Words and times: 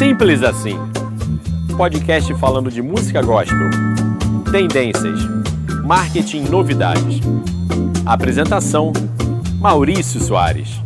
Simples 0.00 0.42
assim. 0.42 0.78
Podcast 1.76 2.32
falando 2.36 2.70
de 2.70 2.80
música 2.80 3.20
gospel, 3.20 3.68
tendências, 4.50 5.20
marketing 5.84 6.44
novidades. 6.44 7.20
Apresentação: 8.06 8.94
Maurício 9.60 10.18
Soares. 10.18 10.80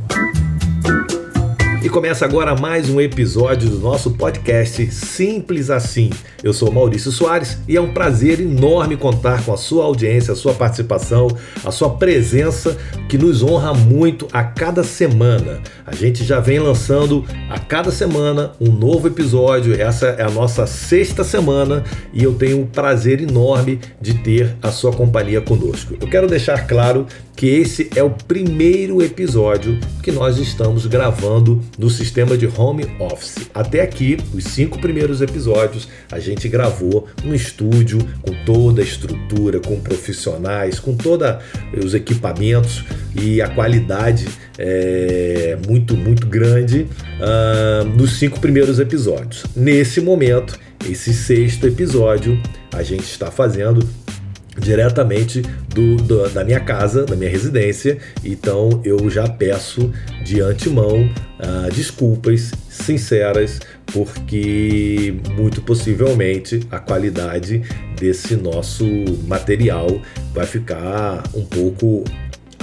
E 1.85 1.89
começa 1.91 2.25
agora 2.25 2.57
mais 2.57 2.89
um 2.89 2.99
episódio 2.99 3.69
do 3.69 3.79
nosso 3.79 4.13
podcast 4.13 4.91
Simples 4.91 5.69
Assim. 5.69 6.09
Eu 6.43 6.55
sou 6.55 6.73
Maurício 6.73 7.13
Soares 7.13 7.59
e 7.69 7.77
é 7.77 7.81
um 7.81 7.93
prazer 7.93 8.41
enorme 8.41 8.97
contar 8.97 9.45
com 9.45 9.53
a 9.53 9.57
sua 9.59 9.85
audiência, 9.85 10.33
a 10.33 10.37
sua 10.37 10.55
participação, 10.55 11.29
a 11.63 11.71
sua 11.71 11.91
presença, 11.91 12.79
que 13.07 13.19
nos 13.19 13.43
honra 13.43 13.75
muito 13.75 14.27
a 14.33 14.43
cada 14.43 14.83
semana. 14.83 15.61
A 15.87 15.95
gente 15.95 16.25
já 16.25 16.41
vem 16.41 16.59
lançando 16.59 17.23
a 17.51 17.59
cada 17.59 17.91
semana 17.91 18.53
um 18.59 18.73
novo 18.73 19.07
episódio. 19.07 19.79
Essa 19.79 20.07
é 20.07 20.23
a 20.23 20.31
nossa 20.31 20.67
sexta 20.67 21.23
semana 21.23 21.85
e 22.15 22.25
eu 22.25 22.33
tenho 22.33 22.63
um 22.63 22.67
prazer 22.67 23.21
enorme 23.21 23.79
de 24.01 24.15
ter 24.15 24.57
a 24.63 24.71
sua 24.71 24.91
companhia 24.91 25.43
conosco. 25.43 25.95
Eu 26.01 26.09
quero 26.09 26.27
deixar 26.27 26.67
claro 26.67 27.07
que 27.37 27.47
esse 27.47 27.91
é 27.95 28.03
o 28.03 28.11
primeiro 28.11 29.03
episódio 29.03 29.79
que 30.03 30.13
nós 30.13 30.39
estamos 30.39 30.87
gravando 30.87 31.61
no 31.79 31.91
sistema 31.91 32.37
de 32.37 32.47
home 32.47 32.85
office. 32.99 33.49
Até 33.53 33.83
aqui, 33.83 34.17
os 34.33 34.45
cinco 34.45 34.79
primeiros 34.79 35.21
episódios, 35.21 35.89
a 36.11 36.19
gente 36.19 36.49
gravou 36.49 37.09
no 37.25 37.35
estúdio 37.35 37.99
com 38.23 38.33
toda 38.45 38.81
a 38.81 38.85
estrutura, 38.85 39.61
com 39.61 39.81
profissionais, 39.81 40.79
com 40.79 40.95
todos 40.95 41.29
os 41.83 41.95
equipamentos 41.95 42.85
e 43.15 43.41
a 43.41 43.49
qualidade 43.49 44.27
é 44.59 45.57
muito, 45.67 45.97
muito 45.97 46.27
grande 46.27 46.87
uh, 47.21 47.85
nos 47.97 48.19
cinco 48.19 48.41
primeiros 48.41 48.79
episódios. 48.79 49.45
Nesse 49.57 50.01
momento, 50.01 50.59
esse 50.89 51.13
sexto 51.13 51.67
episódio, 51.67 52.41
a 52.73 52.83
gente 52.83 53.05
está 53.05 53.31
fazendo 53.31 53.89
diretamente 54.59 55.43
do, 55.69 55.97
do, 55.97 56.29
da 56.29 56.45
minha 56.45 56.61
casa, 56.61 57.05
da 57.05 57.17
minha 57.17 57.31
residência. 57.31 57.99
Então 58.25 58.81
eu 58.85 59.11
já 59.11 59.29
peço 59.29 59.93
de 60.25 60.41
antemão 60.41 61.03
uh, 61.05 61.73
desculpas 61.73 62.53
sinceras, 62.69 63.61
porque 63.87 65.15
muito 65.37 65.63
possivelmente 65.63 66.61
a 66.71 66.79
qualidade 66.79 67.63
desse 67.99 68.37
nosso 68.37 68.85
material 69.27 69.87
vai 70.33 70.47
ficar 70.47 71.23
um 71.35 71.45
pouco 71.45 72.05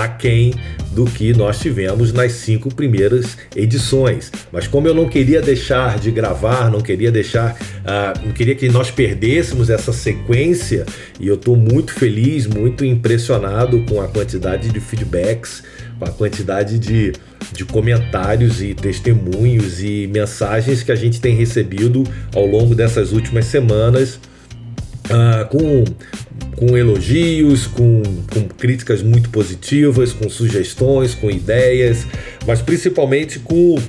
aquém 0.03 0.53
do 0.91 1.05
que 1.05 1.33
nós 1.33 1.59
tivemos 1.59 2.11
nas 2.11 2.33
cinco 2.33 2.73
primeiras 2.73 3.37
edições. 3.55 4.31
Mas 4.51 4.67
como 4.67 4.87
eu 4.87 4.93
não 4.93 5.07
queria 5.07 5.41
deixar 5.41 5.97
de 5.97 6.11
gravar, 6.11 6.69
não 6.69 6.81
queria 6.81 7.11
deixar, 7.11 7.53
uh, 7.53 8.25
não 8.25 8.33
queria 8.33 8.55
que 8.55 8.67
nós 8.69 8.91
perdêssemos 8.91 9.69
essa 9.69 9.93
sequência, 9.93 10.85
e 11.19 11.27
eu 11.27 11.35
estou 11.35 11.55
muito 11.55 11.93
feliz, 11.93 12.45
muito 12.45 12.83
impressionado 12.83 13.81
com 13.83 14.01
a 14.01 14.07
quantidade 14.07 14.69
de 14.69 14.79
feedbacks, 14.79 15.63
com 15.97 16.05
a 16.05 16.11
quantidade 16.11 16.77
de, 16.77 17.13
de 17.53 17.63
comentários 17.63 18.61
e 18.61 18.73
testemunhos 18.73 19.81
e 19.81 20.09
mensagens 20.11 20.83
que 20.83 20.91
a 20.91 20.95
gente 20.95 21.21
tem 21.21 21.35
recebido 21.35 22.03
ao 22.35 22.45
longo 22.45 22.75
dessas 22.75 23.13
últimas 23.13 23.45
semanas. 23.45 24.19
Uh, 25.09 25.45
com 25.49 25.83
com 26.61 26.77
elogios, 26.77 27.65
com, 27.65 28.03
com 28.31 28.47
críticas 28.49 29.01
muito 29.01 29.31
positivas, 29.31 30.13
com 30.13 30.29
sugestões, 30.29 31.15
com 31.15 31.31
ideias, 31.31 32.05
mas 32.45 32.61
principalmente 32.61 33.39
com 33.39 33.81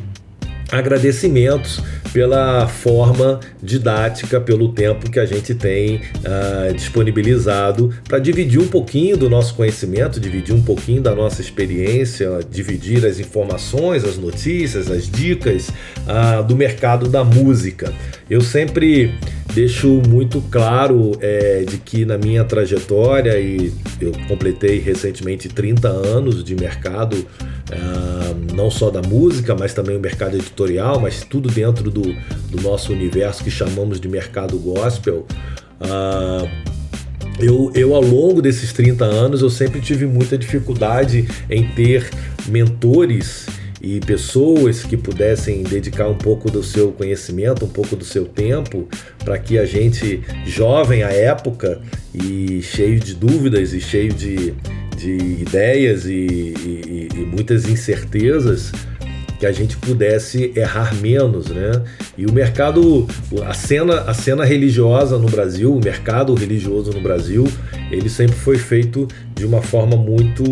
agradecimentos 0.70 1.83
pela 2.12 2.68
forma 2.68 3.41
didática, 3.62 4.41
pelo 4.41 4.72
tempo 4.72 5.10
que 5.10 5.18
a 5.18 5.24
gente 5.24 5.55
tem 5.55 5.96
uh, 5.96 6.72
disponibilizado 6.74 7.92
para 8.05 8.18
dividir 8.18 8.60
um 8.60 8.68
pouquinho 8.68 9.17
do 9.17 9.30
nosso 9.30 9.55
conhecimento, 9.55 10.20
dividir 10.20 10.55
um 10.55 10.62
pouquinho 10.62 11.01
da 11.01 11.14
nossa 11.14 11.40
experiência, 11.40 12.40
dividir 12.51 13.05
as 13.06 13.18
informações, 13.18 14.05
as 14.05 14.18
notícias, 14.18 14.90
as 14.90 15.08
dicas 15.08 15.68
uh, 15.68 16.42
do 16.45 16.55
mercado 16.55 17.08
da 17.08 17.24
música. 17.24 17.92
Eu 18.28 18.40
sempre 18.40 19.14
deixo 19.55 20.01
muito 20.08 20.40
claro 20.51 21.12
é, 21.20 21.64
de 21.68 21.78
que 21.78 22.05
na 22.05 22.17
minha 22.17 22.45
trajetória, 22.45 23.39
e 23.39 23.72
eu 24.01 24.12
completei 24.27 24.78
recentemente 24.78 25.48
30 25.48 25.89
anos 25.89 26.42
de 26.42 26.55
mercado, 26.55 27.27
é, 27.70 28.55
não 28.55 28.70
só 28.70 28.90
da 28.90 29.02
música, 29.02 29.55
mas 29.55 29.74
também 29.74 29.96
o 29.96 30.01
mercado 30.01 30.36
editorial, 30.36 31.01
mas 31.01 31.24
tudo 31.24 31.51
dentro 31.51 31.90
do, 31.90 32.02
do 32.02 32.61
nosso 32.61 32.92
universo 32.92 33.42
que 33.42 33.51
chamamos 33.51 34.01
de 34.01 34.08
mercado 34.08 34.58
gospel. 34.58 35.27
Uh, 35.80 36.48
eu, 37.39 37.73
eu, 37.74 37.95
ao 37.95 38.02
longo 38.02 38.42
desses 38.42 38.73
30 38.73 39.05
anos, 39.05 39.42
eu 39.42 39.51
sempre 39.51 39.80
tive 39.80 40.07
muita 40.07 40.36
dificuldade 40.36 41.27
em 41.48 41.67
ter 41.68 42.08
mentores 42.46 43.46
e 43.80 43.98
pessoas 43.98 44.85
que 44.85 44.96
pudessem 44.96 45.64
dedicar 45.64 46.08
um 46.08 46.14
pouco 46.14 46.48
do 46.48 46.63
seu 46.63 46.92
conhecimento, 46.92 47.64
um 47.64 47.68
pouco 47.68 47.96
do 47.96 48.05
seu 48.05 48.24
tempo, 48.27 48.89
para 49.24 49.36
que 49.39 49.58
a 49.58 49.67
gente, 49.67 50.23
jovem 50.46 51.02
à 51.02 51.11
época 51.11 51.80
e 52.14 52.63
cheio 52.63 53.01
de 53.01 53.14
dúvidas 53.14 53.73
e 53.73 53.80
cheio 53.80 54.13
de, 54.13 54.55
de 54.96 55.17
ideias 55.40 56.07
e, 56.07 56.13
e, 56.13 57.08
e 57.13 57.19
muitas 57.27 57.69
incertezas, 57.69 58.70
que 59.42 59.47
a 59.47 59.51
gente 59.51 59.77
pudesse 59.77 60.53
errar 60.55 60.95
menos, 60.95 61.48
né? 61.48 61.83
E 62.17 62.27
o 62.27 62.33
mercado, 62.33 63.08
a 63.45 63.53
cena, 63.53 64.03
a 64.03 64.14
cena 64.14 64.45
religiosa 64.45 65.19
no 65.19 65.29
Brasil, 65.29 65.75
o 65.75 65.85
mercado 65.85 66.33
religioso 66.33 66.92
no 66.92 67.01
Brasil, 67.01 67.48
ele 67.91 68.08
sempre 68.08 68.36
foi 68.36 68.57
feito 68.57 69.08
de 69.35 69.45
uma 69.45 69.61
forma 69.61 69.97
muito 69.97 70.45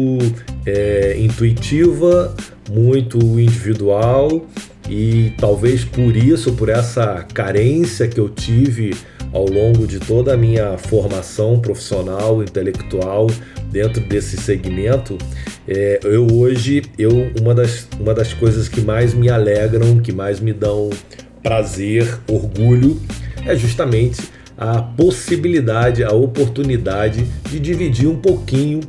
é, 0.66 1.16
intuitiva, 1.20 2.34
muito 2.68 3.16
individual 3.38 4.44
e 4.88 5.34
talvez 5.38 5.84
por 5.84 6.16
isso, 6.16 6.54
por 6.54 6.68
essa 6.68 7.24
carência 7.32 8.08
que 8.08 8.18
eu 8.18 8.28
tive 8.28 8.96
ao 9.32 9.48
longo 9.48 9.86
de 9.86 10.00
toda 10.00 10.34
a 10.34 10.36
minha 10.36 10.76
formação 10.76 11.60
profissional, 11.60 12.42
intelectual 12.42 13.28
dentro 13.70 14.00
desse 14.00 14.36
segmento, 14.36 15.16
é, 15.70 16.00
eu 16.02 16.26
hoje 16.26 16.82
eu 16.98 17.30
uma 17.40 17.54
das, 17.54 17.86
uma 17.98 18.12
das 18.12 18.32
coisas 18.34 18.68
que 18.68 18.80
mais 18.80 19.14
me 19.14 19.30
alegram, 19.30 20.00
que 20.00 20.10
mais 20.10 20.40
me 20.40 20.52
dão 20.52 20.90
prazer, 21.44 22.18
orgulho, 22.28 23.00
é 23.46 23.54
justamente 23.54 24.20
a 24.58 24.82
possibilidade, 24.82 26.02
a 26.02 26.12
oportunidade 26.12 27.24
de 27.48 27.60
dividir 27.60 28.08
um 28.08 28.16
pouquinho 28.16 28.80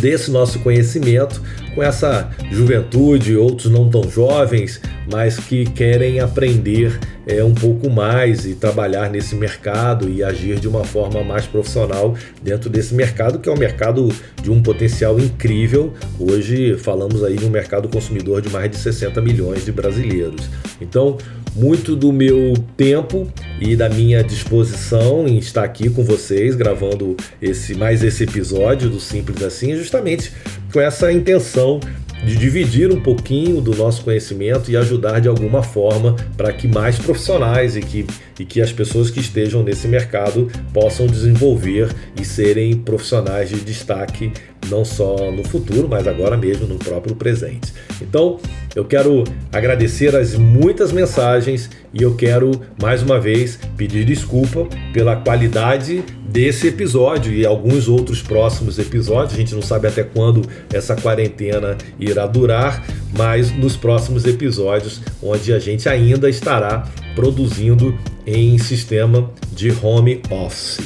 desse 0.00 0.30
nosso 0.30 0.58
conhecimento 0.60 1.42
com 1.74 1.82
essa 1.82 2.30
juventude, 2.50 3.36
outros 3.36 3.70
não 3.70 3.90
tão 3.90 4.08
jovens, 4.08 4.80
mas 5.10 5.38
que 5.38 5.66
querem 5.66 6.18
aprender 6.18 6.98
é, 7.30 7.44
um 7.44 7.54
pouco 7.54 7.88
mais 7.88 8.44
e 8.44 8.54
trabalhar 8.54 9.08
nesse 9.08 9.36
mercado 9.36 10.08
e 10.08 10.22
agir 10.22 10.58
de 10.58 10.66
uma 10.66 10.84
forma 10.84 11.22
mais 11.22 11.46
profissional 11.46 12.16
dentro 12.42 12.68
desse 12.68 12.92
mercado, 12.92 13.38
que 13.38 13.48
é 13.48 13.52
um 13.52 13.56
mercado 13.56 14.08
de 14.42 14.50
um 14.50 14.60
potencial 14.60 15.18
incrível. 15.18 15.94
Hoje 16.18 16.76
falamos 16.76 17.22
aí 17.22 17.36
de 17.36 17.44
um 17.44 17.50
mercado 17.50 17.88
consumidor 17.88 18.42
de 18.42 18.50
mais 18.50 18.70
de 18.70 18.76
60 18.78 19.20
milhões 19.20 19.64
de 19.64 19.70
brasileiros. 19.70 20.48
Então, 20.80 21.16
muito 21.54 21.94
do 21.94 22.12
meu 22.12 22.54
tempo 22.76 23.30
e 23.60 23.76
da 23.76 23.88
minha 23.88 24.22
disposição 24.22 25.28
em 25.28 25.38
estar 25.38 25.64
aqui 25.64 25.88
com 25.88 26.02
vocês 26.02 26.54
gravando 26.54 27.16
esse 27.40 27.74
mais 27.74 28.02
esse 28.02 28.24
episódio 28.24 28.88
do 28.88 29.00
Simples 29.00 29.42
Assim, 29.42 29.76
justamente 29.76 30.32
com 30.72 30.80
essa 30.80 31.12
intenção 31.12 31.80
de 32.24 32.36
dividir 32.36 32.92
um 32.92 33.00
pouquinho 33.00 33.60
do 33.60 33.74
nosso 33.74 34.04
conhecimento 34.04 34.70
e 34.70 34.76
ajudar 34.76 35.20
de 35.20 35.28
alguma 35.28 35.62
forma 35.62 36.16
para 36.36 36.52
que 36.52 36.68
mais 36.68 36.98
profissionais 36.98 37.76
e 37.76 37.80
que, 37.80 38.06
e 38.40 38.44
que 38.46 38.62
as 38.62 38.72
pessoas 38.72 39.10
que 39.10 39.20
estejam 39.20 39.62
nesse 39.62 39.86
mercado 39.86 40.50
possam 40.72 41.06
desenvolver 41.06 41.94
e 42.18 42.24
serem 42.24 42.74
profissionais 42.74 43.50
de 43.50 43.60
destaque 43.60 44.32
não 44.68 44.84
só 44.84 45.30
no 45.30 45.44
futuro, 45.44 45.88
mas 45.88 46.06
agora 46.06 46.36
mesmo 46.36 46.66
no 46.66 46.76
próprio 46.76 47.14
presente. 47.14 47.72
Então, 48.00 48.38
eu 48.74 48.84
quero 48.84 49.24
agradecer 49.52 50.14
as 50.16 50.34
muitas 50.34 50.92
mensagens 50.92 51.68
e 51.92 52.02
eu 52.02 52.14
quero 52.14 52.52
mais 52.80 53.02
uma 53.02 53.18
vez 53.18 53.58
pedir 53.76 54.04
desculpa 54.04 54.66
pela 54.92 55.16
qualidade 55.16 56.02
desse 56.28 56.68
episódio 56.68 57.32
e 57.32 57.44
alguns 57.44 57.88
outros 57.88 58.22
próximos 58.22 58.78
episódios. 58.78 59.34
A 59.34 59.36
gente 59.36 59.54
não 59.54 59.62
sabe 59.62 59.88
até 59.88 60.04
quando 60.04 60.48
essa 60.72 60.94
quarentena 60.94 61.76
irá 61.98 62.26
durar, 62.26 62.86
mas 63.16 63.50
nos 63.50 63.76
próximos 63.76 64.24
episódios, 64.24 65.00
onde 65.22 65.52
a 65.52 65.58
gente 65.58 65.88
ainda 65.88 66.30
estará 66.30 66.88
produzindo 67.14 67.96
em 68.26 68.58
sistema 68.58 69.30
de 69.52 69.72
home 69.82 70.20
office. 70.30 70.80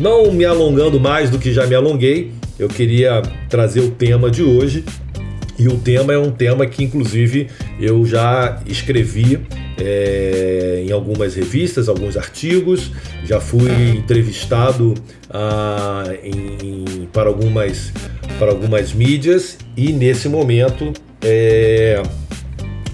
Não 0.00 0.32
me 0.32 0.44
alongando 0.44 0.98
mais 0.98 1.30
do 1.30 1.38
que 1.38 1.52
já 1.52 1.66
me 1.66 1.74
alonguei, 1.74 2.32
eu 2.58 2.68
queria 2.68 3.22
trazer 3.48 3.80
o 3.80 3.90
tema 3.90 4.30
de 4.30 4.42
hoje. 4.42 4.84
E 5.56 5.68
o 5.68 5.78
tema 5.78 6.12
é 6.12 6.18
um 6.18 6.32
tema 6.32 6.66
que, 6.66 6.82
inclusive, 6.82 7.48
eu 7.80 8.04
já 8.04 8.60
escrevi 8.66 9.40
é, 9.78 10.84
em 10.86 10.92
algumas 10.92 11.34
revistas, 11.34 11.88
alguns 11.88 12.16
artigos, 12.16 12.90
já 13.24 13.40
fui 13.40 13.70
entrevistado 13.90 14.94
ah, 15.30 16.04
em, 16.22 17.08
para, 17.12 17.28
algumas, 17.28 17.92
para 18.38 18.50
algumas 18.50 18.92
mídias 18.92 19.58
e 19.76 19.92
nesse 19.92 20.28
momento 20.28 20.92
é, 21.22 22.02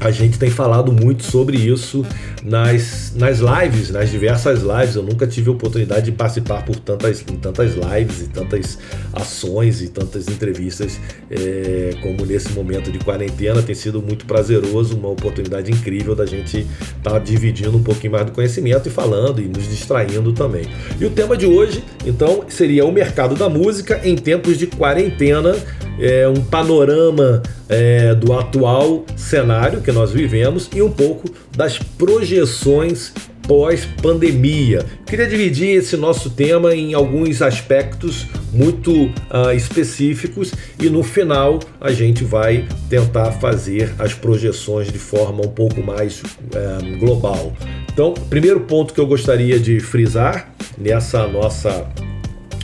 a 0.00 0.10
gente 0.10 0.38
tem 0.38 0.50
falado 0.50 0.92
muito 0.92 1.24
sobre 1.24 1.56
isso 1.58 2.04
nas, 2.42 3.12
nas 3.14 3.38
lives, 3.38 3.90
nas 3.90 4.10
diversas 4.10 4.62
lives. 4.62 4.94
Eu 4.94 5.02
nunca 5.02 5.26
tive 5.26 5.50
oportunidade 5.50 6.06
de 6.06 6.12
participar 6.12 6.64
por 6.64 6.76
tantas, 6.76 7.24
tantas 7.40 7.74
lives 7.74 8.22
e 8.22 8.28
tantas 8.28 8.78
ações 9.12 9.82
e 9.82 9.88
tantas 9.88 10.28
entrevistas 10.28 10.98
é, 11.30 11.94
como 12.02 12.24
nesse 12.24 12.50
momento 12.52 12.90
de 12.90 12.98
quarentena. 12.98 13.62
Tem 13.62 13.74
sido 13.74 14.00
muito 14.00 14.24
prazeroso, 14.26 14.96
uma 14.96 15.08
oportunidade 15.08 15.70
incrível 15.70 16.14
da 16.14 16.26
gente 16.26 16.66
estar 16.96 17.12
tá 17.12 17.18
dividindo 17.18 17.76
um 17.76 17.82
pouquinho 17.82 18.12
mais 18.12 18.26
do 18.26 18.32
conhecimento 18.32 18.88
e 18.88 18.90
falando 18.90 19.40
e 19.40 19.46
nos 19.46 19.68
distraindo 19.68 20.32
também. 20.32 20.64
E 21.00 21.04
o 21.04 21.10
tema 21.10 21.36
de 21.36 21.46
hoje, 21.46 21.84
então, 22.04 22.44
seria 22.48 22.84
o 22.84 22.92
mercado 22.92 23.34
da 23.34 23.48
música 23.48 24.00
em 24.02 24.16
tempos 24.16 24.58
de 24.58 24.66
quarentena 24.66 25.54
é, 26.00 26.26
um 26.26 26.42
panorama 26.42 27.42
é, 27.68 28.14
do 28.14 28.32
atual 28.32 29.04
cenário 29.16 29.80
que 29.82 29.92
nós 29.92 30.12
vivemos 30.12 30.68
e 30.74 30.80
um 30.80 30.90
pouco 30.90 31.28
das 31.60 31.76
projeções 31.76 33.12
pós-pandemia. 33.46 34.82
Queria 35.04 35.26
dividir 35.26 35.76
esse 35.76 35.94
nosso 35.94 36.30
tema 36.30 36.74
em 36.74 36.94
alguns 36.94 37.42
aspectos 37.42 38.26
muito 38.50 39.04
uh, 39.04 39.52
específicos 39.54 40.54
e 40.80 40.88
no 40.88 41.02
final 41.02 41.60
a 41.78 41.92
gente 41.92 42.24
vai 42.24 42.66
tentar 42.88 43.32
fazer 43.32 43.94
as 43.98 44.14
projeções 44.14 44.90
de 44.90 44.98
forma 44.98 45.44
um 45.44 45.50
pouco 45.50 45.82
mais 45.82 46.22
uh, 46.22 46.98
global. 46.98 47.52
Então, 47.92 48.14
primeiro 48.14 48.60
ponto 48.60 48.94
que 48.94 49.00
eu 49.00 49.06
gostaria 49.06 49.60
de 49.60 49.80
frisar 49.80 50.54
nessa 50.78 51.28
nossa 51.28 51.86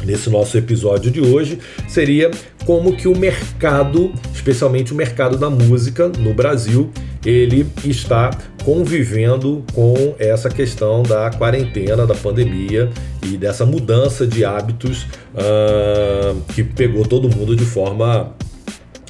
nesse 0.06 0.31
nosso 0.31 0.56
episódio 0.56 1.11
de 1.11 1.20
hoje 1.20 1.58
seria 1.88 2.31
como 2.64 2.97
que 2.97 3.06
o 3.06 3.17
mercado, 3.17 4.12
especialmente 4.35 4.93
o 4.93 4.97
mercado 4.97 5.37
da 5.37 5.50
música 5.50 6.08
no 6.08 6.32
Brasil, 6.32 6.91
ele 7.25 7.67
está 7.85 8.31
convivendo 8.64 9.64
com 9.73 10.14
essa 10.19 10.49
questão 10.49 11.03
da 11.03 11.31
quarentena, 11.31 12.06
da 12.06 12.14
pandemia 12.14 12.91
e 13.23 13.37
dessa 13.37 13.64
mudança 13.64 14.26
de 14.26 14.44
hábitos 14.44 15.05
uh, 15.35 16.41
que 16.52 16.64
pegou 16.64 17.05
todo 17.05 17.29
mundo 17.29 17.55
de 17.55 17.64
forma 17.64 18.35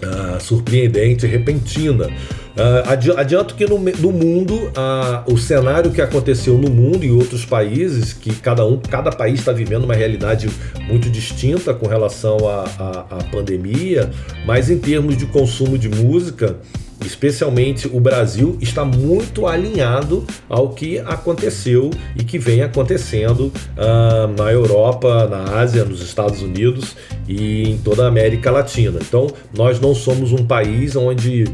uh, 0.02 0.40
surpreendente, 0.40 1.26
repentina. 1.26 2.10
Uh, 2.56 3.19
adianto 3.19 3.55
que 3.55 3.67
no, 3.67 3.79
no 3.79 4.11
mundo, 4.11 4.55
uh, 4.55 5.31
o 5.31 5.37
cenário 5.37 5.91
que 5.91 6.00
aconteceu 6.00 6.56
no 6.56 6.70
mundo 6.70 7.05
e 7.05 7.11
outros 7.11 7.44
países, 7.44 8.14
que 8.14 8.35
cada 8.35 8.64
um, 8.64 8.79
cada 8.79 9.11
país 9.11 9.41
está 9.41 9.53
vivendo 9.53 9.85
uma 9.85 9.94
realidade 9.94 10.49
muito 10.88 11.11
distinta 11.11 11.75
com 11.75 11.87
relação 11.87 12.38
à 12.49 13.19
pandemia, 13.31 14.11
mas 14.47 14.70
em 14.70 14.79
termos 14.79 15.19
de 15.19 15.26
consumo 15.26 15.76
de 15.76 15.91
música, 15.91 16.56
especialmente 17.05 17.88
o 17.93 18.00
Brasil, 18.00 18.56
está 18.61 18.85
muito 18.85 19.47
alinhado 19.47 20.25
ao 20.49 20.70
que 20.70 20.99
aconteceu 21.00 21.91
e 22.14 22.25
que 22.25 22.38
vem 22.38 22.62
acontecendo 22.62 23.52
uh, 23.76 24.26
na 24.37 24.50
Europa, 24.50 25.26
na 25.26 25.59
Ásia, 25.59 25.85
nos 25.85 26.00
Estados 26.00 26.41
Unidos 26.41 26.97
e 27.29 27.70
em 27.70 27.79
toda 27.79 28.05
a 28.05 28.09
América 28.09 28.50
Latina. 28.50 28.99
Então, 29.06 29.26
nós 29.55 29.79
não 29.79 29.94
somos 29.94 30.32
um 30.32 30.44
país 30.47 30.97
onde 30.97 31.44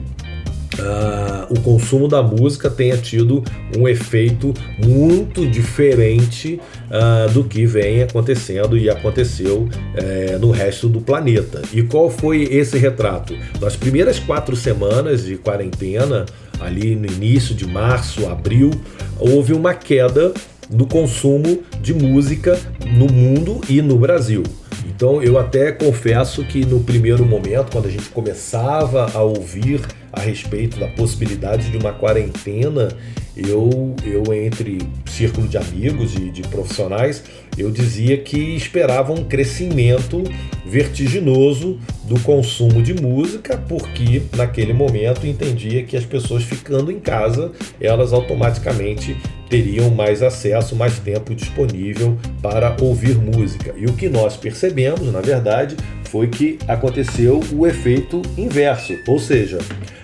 Uh, 0.74 1.52
o 1.52 1.60
consumo 1.60 2.08
da 2.08 2.22
música 2.22 2.70
tenha 2.70 2.96
tido 2.96 3.42
um 3.76 3.86
efeito 3.86 4.54
muito 4.84 5.46
diferente 5.46 6.60
uh, 6.88 7.30
do 7.32 7.44
que 7.44 7.66
vem 7.66 8.02
acontecendo 8.02 8.76
e 8.76 8.88
aconteceu 8.88 9.68
uh, 9.68 10.38
no 10.40 10.50
resto 10.50 10.88
do 10.88 11.00
planeta. 11.00 11.62
E 11.72 11.82
qual 11.82 12.08
foi 12.10 12.44
esse 12.44 12.78
retrato? 12.78 13.36
Nas 13.60 13.76
primeiras 13.76 14.18
quatro 14.18 14.56
semanas 14.56 15.24
de 15.24 15.36
quarentena, 15.36 16.24
ali 16.60 16.96
no 16.96 17.06
início 17.06 17.54
de 17.54 17.66
março, 17.66 18.26
abril, 18.26 18.70
houve 19.18 19.52
uma 19.52 19.74
queda 19.74 20.32
do 20.70 20.86
consumo 20.86 21.62
de 21.80 21.92
música 21.92 22.58
no 22.96 23.06
mundo 23.06 23.60
e 23.68 23.82
no 23.82 23.98
Brasil. 23.98 24.42
Então 24.86 25.22
eu 25.22 25.38
até 25.38 25.72
confesso 25.72 26.44
que 26.44 26.64
no 26.64 26.80
primeiro 26.80 27.24
momento, 27.26 27.72
quando 27.72 27.86
a 27.86 27.90
gente 27.90 28.08
começava 28.08 29.10
a 29.12 29.22
ouvir 29.22 29.80
a 30.12 30.20
respeito 30.20 30.78
da 30.78 30.88
possibilidade 30.88 31.70
de 31.70 31.76
uma 31.78 31.92
quarentena, 31.92 32.88
eu, 33.36 33.94
eu 34.04 34.34
entre 34.34 34.78
círculo 35.06 35.48
de 35.48 35.56
amigos 35.56 36.14
e 36.14 36.30
de 36.30 36.42
profissionais, 36.42 37.24
eu 37.56 37.70
dizia 37.70 38.18
que 38.18 38.38
esperava 38.38 39.12
um 39.12 39.24
crescimento 39.24 40.22
vertiginoso 40.66 41.78
do 42.04 42.20
consumo 42.20 42.82
de 42.82 42.94
música, 42.94 43.56
porque 43.56 44.22
naquele 44.36 44.72
momento 44.72 45.26
entendia 45.26 45.82
que 45.82 45.96
as 45.96 46.04
pessoas 46.04 46.42
ficando 46.42 46.90
em 46.90 47.00
casa, 47.00 47.52
elas 47.80 48.12
automaticamente 48.12 49.16
teriam 49.52 49.90
mais 49.90 50.22
acesso, 50.22 50.74
mais 50.74 50.98
tempo 50.98 51.34
disponível 51.34 52.16
para 52.40 52.74
ouvir 52.80 53.18
música. 53.18 53.74
E 53.76 53.84
o 53.84 53.92
que 53.92 54.08
nós 54.08 54.34
percebemos, 54.34 55.12
na 55.12 55.20
verdade, 55.20 55.76
foi 56.04 56.28
que 56.28 56.58
aconteceu 56.66 57.38
o 57.52 57.66
efeito 57.66 58.22
inverso, 58.38 58.94
ou 59.06 59.18
seja, 59.18 59.58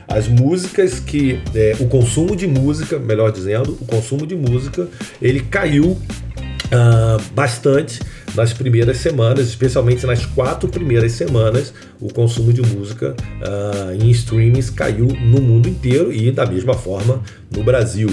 as 0.07 0.29
músicas 0.29 1.01
que. 1.01 1.41
É, 1.55 1.75
o 1.81 1.87
consumo 1.87 2.37
de 2.37 2.47
música, 2.47 2.99
melhor 2.99 3.33
dizendo, 3.33 3.79
o 3.81 3.87
consumo 3.87 4.27
de 4.27 4.37
música, 4.37 4.87
ele 5.21 5.41
caiu 5.41 5.93
uh, 5.93 7.23
bastante 7.35 8.01
nas 8.35 8.53
primeiras 8.53 8.99
semanas, 8.99 9.49
especialmente 9.49 10.05
nas 10.07 10.27
quatro 10.27 10.69
primeiras 10.69 11.13
semanas, 11.13 11.73
o 11.99 12.13
consumo 12.13 12.53
de 12.53 12.61
música 12.61 13.17
uh, 13.41 14.05
em 14.05 14.11
streamings 14.11 14.69
caiu 14.69 15.07
no 15.07 15.41
mundo 15.41 15.69
inteiro 15.69 16.13
e 16.13 16.31
da 16.31 16.45
mesma 16.45 16.75
forma 16.75 17.23
no 17.51 17.65
Brasil. 17.65 18.11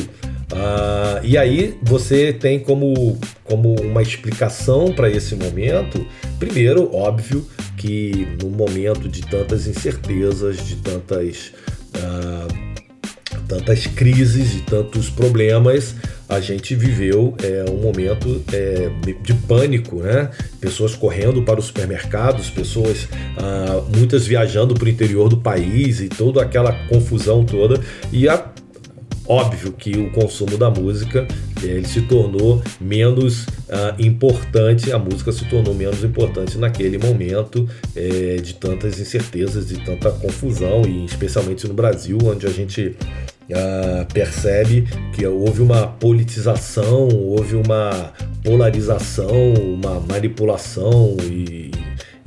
Uh, 0.52 1.24
e 1.24 1.38
aí 1.38 1.78
você 1.82 2.32
tem 2.32 2.60
como, 2.60 3.18
como 3.44 3.74
uma 3.82 4.02
explicação 4.02 4.94
para 4.94 5.10
esse 5.10 5.36
momento, 5.36 6.06
primeiro, 6.38 6.94
óbvio, 6.96 7.46
que 7.78 8.28
no 8.42 8.50
momento 8.50 9.10
de 9.10 9.22
tantas 9.22 9.68
incertezas, 9.68 10.66
de 10.66 10.76
tantas 10.78 11.52
ah, 11.96 12.48
tantas 13.48 13.86
crises 13.86 14.56
e 14.56 14.60
tantos 14.62 15.10
problemas, 15.10 15.96
a 16.28 16.40
gente 16.40 16.74
viveu 16.74 17.36
é, 17.44 17.70
um 17.70 17.78
momento 17.78 18.44
é, 18.52 18.90
de 19.22 19.34
pânico, 19.34 19.98
né? 19.98 20.32
Pessoas 20.60 20.96
correndo 20.96 21.44
para 21.44 21.60
os 21.60 21.68
supermercados, 21.68 22.50
pessoas 22.50 23.08
ah, 23.38 23.84
muitas 23.96 24.26
viajando 24.26 24.74
para 24.74 24.86
o 24.86 24.90
interior 24.90 25.30
do 25.30 25.38
país 25.38 26.00
e 26.00 26.10
toda 26.10 26.42
aquela 26.42 26.74
confusão 26.88 27.46
toda. 27.46 27.80
E 28.12 28.28
a 28.28 28.44
Óbvio 29.28 29.72
que 29.72 29.98
o 29.98 30.12
consumo 30.12 30.58
da 30.58 30.70
música 30.70 31.28
ele 31.64 31.88
se 31.88 32.02
tornou 32.02 32.62
menos 32.80 33.44
uh, 33.44 33.96
importante, 33.98 34.92
a 34.92 35.00
música 35.00 35.32
se 35.32 35.46
tornou 35.46 35.74
menos 35.74 36.04
importante 36.04 36.58
naquele 36.58 36.98
momento 36.98 37.68
é, 37.96 38.36
de 38.36 38.54
tantas 38.56 39.00
incertezas, 39.00 39.68
de 39.68 39.84
tanta 39.84 40.12
confusão, 40.12 40.84
e 40.86 41.06
especialmente 41.06 41.68
no 41.68 41.74
Brasil, 41.74 42.18
onde 42.24 42.46
a 42.46 42.52
gente 42.52 42.96
uh, 43.50 44.14
percebe 44.14 44.88
que 45.14 45.26
houve 45.26 45.62
uma 45.62 45.88
politização, 45.88 47.08
houve 47.10 47.56
uma 47.56 48.14
polarização, 48.44 49.54
uma 49.54 50.00
manipulação 50.02 51.18
e, 51.24 51.72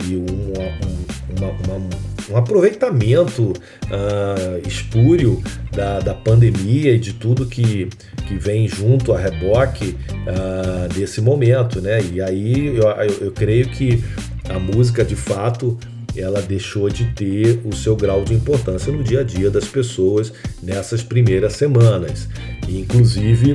e 0.05 0.17
uma, 0.17 1.38
uma, 1.38 1.76
uma 1.76 2.07
um 2.30 2.37
aproveitamento 2.37 3.52
uh, 3.52 4.68
espúrio 4.68 5.42
da, 5.73 6.00
da 6.00 6.14
pandemia 6.14 6.92
e 6.94 6.99
de 6.99 7.12
tudo 7.12 7.47
que, 7.47 7.88
que 8.26 8.35
vem 8.37 8.68
junto 8.68 9.12
a 9.12 9.18
reboque 9.18 9.97
uh, 10.11 10.92
desse 10.94 11.20
momento, 11.20 11.80
né? 11.80 12.00
E 12.12 12.20
aí 12.20 12.76
eu, 12.76 12.82
eu, 12.82 13.18
eu 13.20 13.32
creio 13.32 13.68
que 13.68 14.02
a 14.49 14.58
música 14.58 15.04
de 15.04 15.16
fato 15.16 15.78
ela 16.16 16.40
deixou 16.42 16.88
de 16.88 17.04
ter 17.12 17.61
o 17.64 17.75
seu 17.75 17.94
grau 17.94 18.25
de 18.25 18.35
importância 18.35 18.92
no 18.92 19.04
dia 19.04 19.20
a 19.20 19.25
dia 19.25 19.50
das 19.50 19.66
pessoas 19.66 20.32
nessas 20.62 21.02
primeiras 21.02 21.52
semanas. 21.52 22.28
E, 22.66 22.80
inclusive, 22.80 23.52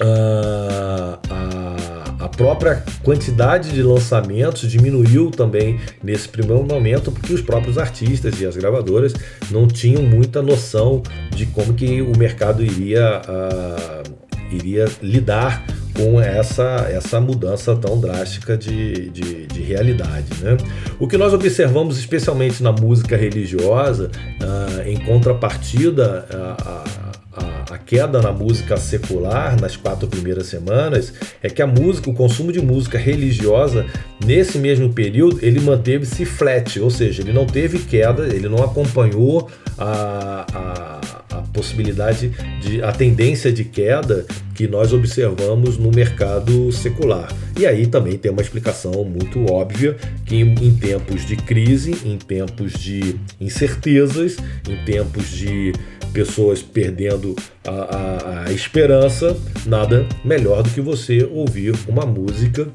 uh, 0.00 1.18
a 1.28 1.89
a 2.20 2.28
própria 2.28 2.84
quantidade 3.02 3.70
de 3.72 3.82
lançamentos 3.82 4.70
diminuiu 4.70 5.30
também 5.30 5.80
nesse 6.02 6.28
primeiro 6.28 6.62
momento, 6.62 7.10
porque 7.10 7.32
os 7.32 7.40
próprios 7.40 7.78
artistas 7.78 8.40
e 8.40 8.46
as 8.46 8.56
gravadoras 8.56 9.14
não 9.50 9.66
tinham 9.66 10.02
muita 10.02 10.42
noção 10.42 11.02
de 11.34 11.46
como 11.46 11.72
que 11.72 12.02
o 12.02 12.16
mercado 12.16 12.62
iria, 12.62 13.22
uh, 13.22 14.54
iria 14.54 14.86
lidar 15.02 15.64
com 15.94 16.20
essa, 16.20 16.88
essa 16.90 17.20
mudança 17.20 17.74
tão 17.76 17.98
drástica 17.98 18.56
de, 18.56 19.10
de, 19.10 19.46
de, 19.46 19.62
realidade. 19.62 20.26
Né? 20.40 20.56
O 20.98 21.06
que 21.06 21.16
nós 21.16 21.32
observamos, 21.34 21.98
especialmente 21.98 22.62
na 22.62 22.72
música 22.72 23.16
religiosa, 23.16 24.10
uh, 24.40 24.88
em 24.88 24.98
contrapartida 24.98 26.26
a, 26.30 27.09
a, 27.32 27.74
a, 27.74 27.78
queda 27.78 28.20
na 28.20 28.32
música 28.32 28.76
secular 28.76 29.60
nas 29.60 29.76
quatro 29.76 30.08
primeiras 30.08 30.46
semanas 30.46 31.12
é 31.42 31.48
que 31.48 31.62
a 31.62 31.66
música, 31.66 32.10
o 32.10 32.14
consumo 32.14 32.52
de 32.52 32.60
música 32.60 32.98
religiosa 32.98 33.86
nesse 34.24 34.58
mesmo 34.58 34.92
período 34.92 35.38
ele 35.42 35.60
manteve-se 35.60 36.24
flat, 36.24 36.80
ou 36.80 36.90
seja, 36.90 37.22
ele 37.22 37.32
não 37.32 37.46
teve 37.46 37.78
queda, 37.80 38.26
ele 38.34 38.48
não 38.48 38.62
acompanhou 38.62 39.48
a, 39.78 40.46
a, 40.52 41.19
a 41.30 41.38
possibilidade 41.38 42.30
de 42.60 42.82
a 42.82 42.92
tendência 42.92 43.52
de 43.52 43.64
queda 43.64 44.26
que 44.54 44.68
nós 44.68 44.92
observamos 44.92 45.78
no 45.78 45.90
mercado 45.90 46.70
secular. 46.72 47.32
E 47.58 47.66
aí 47.66 47.86
também 47.86 48.18
tem 48.18 48.30
uma 48.30 48.42
explicação 48.42 49.04
muito 49.04 49.50
óbvia 49.50 49.96
que 50.26 50.36
em, 50.36 50.52
em 50.54 50.74
tempos 50.74 51.24
de 51.26 51.36
crise, 51.36 51.96
em 52.04 52.18
tempos 52.18 52.72
de 52.72 53.16
incertezas, 53.40 54.36
em 54.68 54.84
tempos 54.84 55.30
de 55.30 55.72
pessoas 56.12 56.60
perdendo 56.60 57.36
a, 57.64 57.70
a, 57.70 58.44
a 58.46 58.52
esperança, 58.52 59.36
nada 59.66 60.06
melhor 60.24 60.62
do 60.62 60.70
que 60.70 60.80
você 60.80 61.28
ouvir 61.32 61.74
uma 61.88 62.04
música 62.04 62.68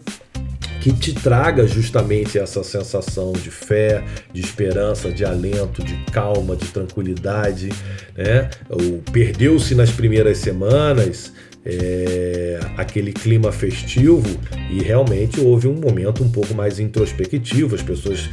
que 0.86 0.94
te 0.94 1.14
traga 1.14 1.66
justamente 1.66 2.38
essa 2.38 2.64
sensação 2.64 3.34
de 3.34 3.50
fé, 3.50 4.04
de 4.32 4.40
esperança, 4.40 5.10
de 5.10 5.26
alento, 5.26 5.84
de 5.84 5.96
calma, 6.12 6.56
de 6.56 6.68
tranquilidade. 6.68 7.70
Né? 8.16 8.48
Perdeu-se 9.12 9.74
nas 9.74 9.90
primeiras 9.90 10.38
semanas 10.38 11.34
é, 11.66 12.60
aquele 12.78 13.12
clima 13.12 13.52
festivo 13.52 14.22
e 14.70 14.84
realmente 14.84 15.42
houve 15.42 15.68
um 15.68 15.74
momento 15.74 16.24
um 16.24 16.30
pouco 16.30 16.54
mais 16.54 16.80
introspectivo, 16.80 17.74
as 17.74 17.82
pessoas 17.82 18.30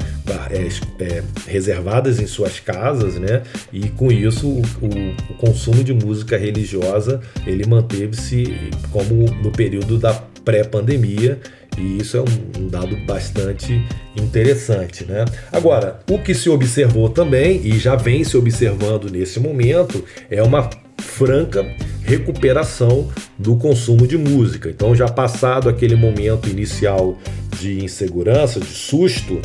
é, 0.50 1.02
é, 1.02 1.22
reservadas 1.46 2.20
em 2.20 2.26
suas 2.26 2.60
casas, 2.60 3.14
né? 3.14 3.44
E 3.72 3.88
com 3.88 4.12
isso 4.12 4.46
o, 4.46 4.60
o, 4.60 5.32
o 5.32 5.34
consumo 5.38 5.82
de 5.82 5.94
música 5.94 6.36
religiosa 6.36 7.22
ele 7.46 7.64
manteve-se 7.66 8.52
como 8.90 9.24
no 9.42 9.50
período 9.50 9.96
da 9.96 10.12
pré-pandemia 10.44 11.40
e 11.78 11.98
isso 11.98 12.16
é 12.16 12.20
um, 12.20 12.68
dado 12.68 12.96
bastante 13.06 13.84
interessante, 14.16 15.04
né? 15.04 15.24
Agora, 15.50 16.00
o 16.10 16.18
que 16.18 16.34
se 16.34 16.48
observou 16.48 17.08
também 17.08 17.60
e 17.64 17.78
já 17.78 17.96
vem 17.96 18.24
se 18.24 18.36
observando 18.36 19.10
nesse 19.10 19.40
momento 19.40 20.04
é 20.30 20.42
uma 20.42 20.68
franca 20.98 21.66
recuperação 22.02 23.08
do 23.38 23.56
consumo 23.56 24.06
de 24.06 24.16
música. 24.16 24.70
Então, 24.70 24.94
já 24.94 25.08
passado 25.08 25.68
aquele 25.68 25.96
momento 25.96 26.48
inicial 26.48 27.18
de 27.58 27.84
insegurança, 27.84 28.60
de 28.60 28.66
susto, 28.66 29.40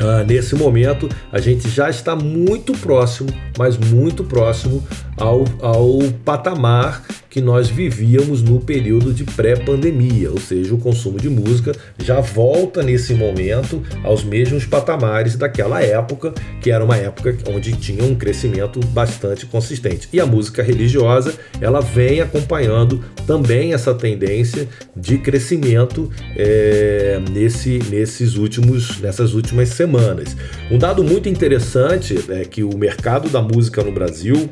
Uh, 0.00 0.24
nesse 0.24 0.54
momento, 0.54 1.08
a 1.32 1.40
gente 1.40 1.68
já 1.68 1.90
está 1.90 2.14
muito 2.14 2.72
próximo, 2.72 3.30
mas 3.58 3.76
muito 3.76 4.22
próximo 4.22 4.86
ao, 5.16 5.44
ao 5.60 5.98
patamar 6.24 7.04
que 7.30 7.40
nós 7.40 7.68
vivíamos 7.68 8.42
no 8.42 8.60
período 8.60 9.12
de 9.12 9.24
pré-pandemia, 9.24 10.30
ou 10.30 10.40
seja, 10.40 10.74
o 10.74 10.78
consumo 10.78 11.18
de 11.18 11.28
música 11.28 11.72
já 11.98 12.20
volta 12.20 12.82
nesse 12.82 13.14
momento 13.14 13.82
aos 14.02 14.24
mesmos 14.24 14.64
patamares 14.64 15.36
daquela 15.36 15.82
época, 15.82 16.32
que 16.60 16.70
era 16.70 16.84
uma 16.84 16.96
época 16.96 17.36
onde 17.48 17.72
tinha 17.72 18.02
um 18.04 18.14
crescimento 18.14 18.80
bastante 18.88 19.46
consistente. 19.46 20.08
E 20.12 20.20
a 20.20 20.26
música 20.26 20.62
religiosa, 20.62 21.34
ela 21.60 21.80
vem 21.80 22.20
acompanhando 22.20 23.04
também 23.26 23.74
essa 23.74 23.94
tendência 23.94 24.68
de 24.96 25.18
crescimento 25.18 26.10
é, 26.36 27.20
nesse, 27.30 27.78
nesses 27.90 28.36
últimos, 28.36 29.00
nessas 29.00 29.34
últimas 29.34 29.68
semanas. 29.70 30.36
Um 30.70 30.78
dado 30.78 31.04
muito 31.04 31.28
interessante 31.28 32.18
é 32.30 32.44
que 32.44 32.62
o 32.62 32.76
mercado 32.76 33.28
da 33.28 33.42
música 33.42 33.82
no 33.82 33.92
Brasil 33.92 34.48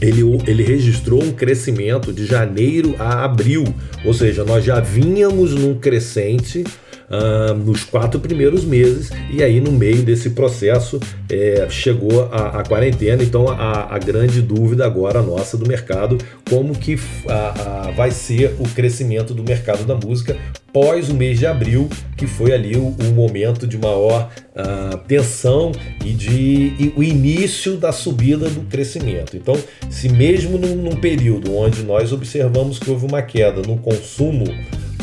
ele, 0.00 0.22
ele 0.46 0.62
registrou 0.62 1.22
um 1.22 1.32
crescimento 1.32 2.12
de 2.12 2.26
janeiro 2.26 2.94
a 2.98 3.24
abril, 3.24 3.64
ou 4.04 4.12
seja, 4.12 4.44
nós 4.44 4.64
já 4.64 4.80
vínhamos 4.80 5.54
num 5.54 5.74
crescente 5.74 6.64
uh, 7.10 7.54
nos 7.54 7.84
quatro 7.84 8.20
primeiros 8.20 8.64
meses, 8.64 9.10
e 9.30 9.42
aí 9.42 9.60
no 9.60 9.72
meio 9.72 10.02
desse 10.02 10.30
processo 10.30 11.00
é, 11.30 11.66
chegou 11.68 12.24
a, 12.32 12.60
a, 12.60 12.62
quarentena, 12.62 13.22
então 13.22 13.48
a, 13.48 13.94
a, 13.94 13.98
grande 13.98 14.40
dúvida 14.42 14.84
agora 14.84 15.22
nossa 15.22 15.56
do 15.56 15.66
mercado, 15.66 16.18
como 16.48 16.74
que 16.74 16.98
a, 17.28 17.92
vai 17.96 18.10
ser 18.10 18.54
o 18.58 18.68
crescimento 18.68 19.34
do 19.34 19.42
mercado 19.42 19.84
da 19.84 19.94
música 19.94 20.36
pós 20.76 21.08
o 21.08 21.14
mês 21.14 21.38
de 21.38 21.46
abril, 21.46 21.88
que 22.18 22.26
foi 22.26 22.52
ali 22.52 22.76
o, 22.76 22.88
o 22.88 23.04
momento 23.14 23.66
de 23.66 23.78
maior 23.78 24.30
uh, 24.50 24.98
tensão 25.08 25.72
e 26.04 26.12
de 26.12 26.74
e 26.78 26.92
o 26.94 27.02
início 27.02 27.78
da 27.78 27.92
subida 27.92 28.50
do 28.50 28.60
crescimento. 28.60 29.38
Então, 29.38 29.56
se 29.88 30.10
mesmo 30.10 30.58
num, 30.58 30.76
num 30.76 30.96
período 30.96 31.56
onde 31.56 31.82
nós 31.82 32.12
observamos 32.12 32.78
que 32.78 32.90
houve 32.90 33.06
uma 33.06 33.22
queda 33.22 33.62
no 33.62 33.78
consumo 33.78 34.44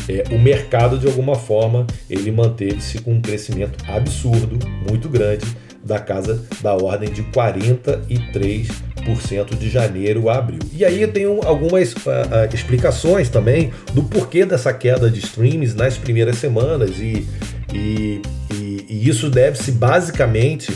é, 0.08 0.24
o 0.34 0.38
mercado 0.38 0.98
de 0.98 1.06
alguma 1.06 1.34
forma 1.34 1.86
ele 2.08 2.30
manteve-se 2.30 2.98
com 2.98 3.14
um 3.14 3.20
crescimento 3.20 3.84
absurdo, 3.88 4.58
muito 4.88 5.08
grande, 5.08 5.44
da 5.84 5.98
casa 5.98 6.42
da 6.62 6.72
ordem 6.74 7.10
de 7.10 7.24
43% 7.24 9.58
de 9.58 9.68
janeiro 9.68 10.30
a 10.30 10.38
abril. 10.38 10.60
E 10.72 10.84
aí 10.84 11.04
tem 11.06 11.24
algumas 11.24 11.92
uh, 11.92 11.96
uh, 11.96 12.54
explicações 12.54 13.28
também 13.28 13.70
do 13.92 14.02
porquê 14.02 14.46
dessa 14.46 14.72
queda 14.72 15.10
de 15.10 15.20
streams 15.20 15.74
nas 15.74 15.98
primeiras 15.98 16.36
semanas 16.36 16.98
e, 16.98 17.26
e, 17.72 18.22
e, 18.54 18.86
e 18.88 19.08
isso 19.08 19.28
deve-se 19.28 19.72
basicamente 19.72 20.72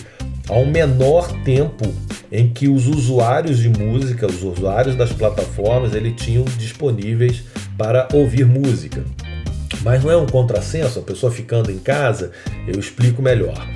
ao 0.48 0.66
menor 0.66 1.32
tempo 1.42 1.90
em 2.30 2.48
que 2.48 2.68
os 2.68 2.86
usuários 2.86 3.58
de 3.58 3.70
música, 3.70 4.26
os 4.26 4.42
usuários 4.42 4.94
das 4.94 5.10
plataformas, 5.12 5.94
ele 5.94 6.12
tinham 6.12 6.44
disponíveis 6.58 7.42
para 7.78 8.08
ouvir 8.12 8.44
música. 8.44 9.04
Mas 9.82 10.02
não 10.02 10.10
é 10.10 10.16
um 10.16 10.26
contrassenso, 10.26 10.98
a 10.98 11.02
pessoa 11.02 11.30
ficando 11.30 11.70
em 11.70 11.78
casa, 11.78 12.32
eu 12.66 12.78
explico 12.78 13.22
melhor. 13.22 13.66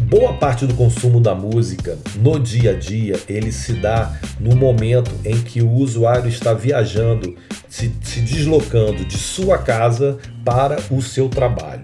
Boa 0.00 0.34
parte 0.34 0.66
do 0.66 0.74
consumo 0.74 1.20
da 1.20 1.34
música 1.34 1.98
no 2.16 2.38
dia 2.38 2.72
a 2.72 2.74
dia 2.74 3.18
ele 3.26 3.50
se 3.50 3.72
dá 3.72 4.14
no 4.38 4.54
momento 4.54 5.10
em 5.24 5.40
que 5.40 5.62
o 5.62 5.70
usuário 5.70 6.28
está 6.28 6.52
viajando, 6.52 7.34
se, 7.68 7.90
se 8.02 8.20
deslocando 8.20 9.04
de 9.04 9.16
sua 9.16 9.58
casa 9.58 10.18
para 10.44 10.76
o 10.90 11.00
seu 11.00 11.28
trabalho. 11.28 11.82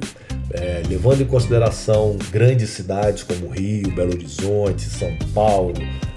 É, 0.50 0.82
levando 0.86 1.22
em 1.22 1.24
consideração 1.24 2.18
grandes 2.30 2.68
cidades 2.70 3.22
como 3.22 3.48
Rio, 3.48 3.90
Belo 3.94 4.12
Horizonte, 4.12 4.82
São 4.82 5.16
Paulo 5.32 5.72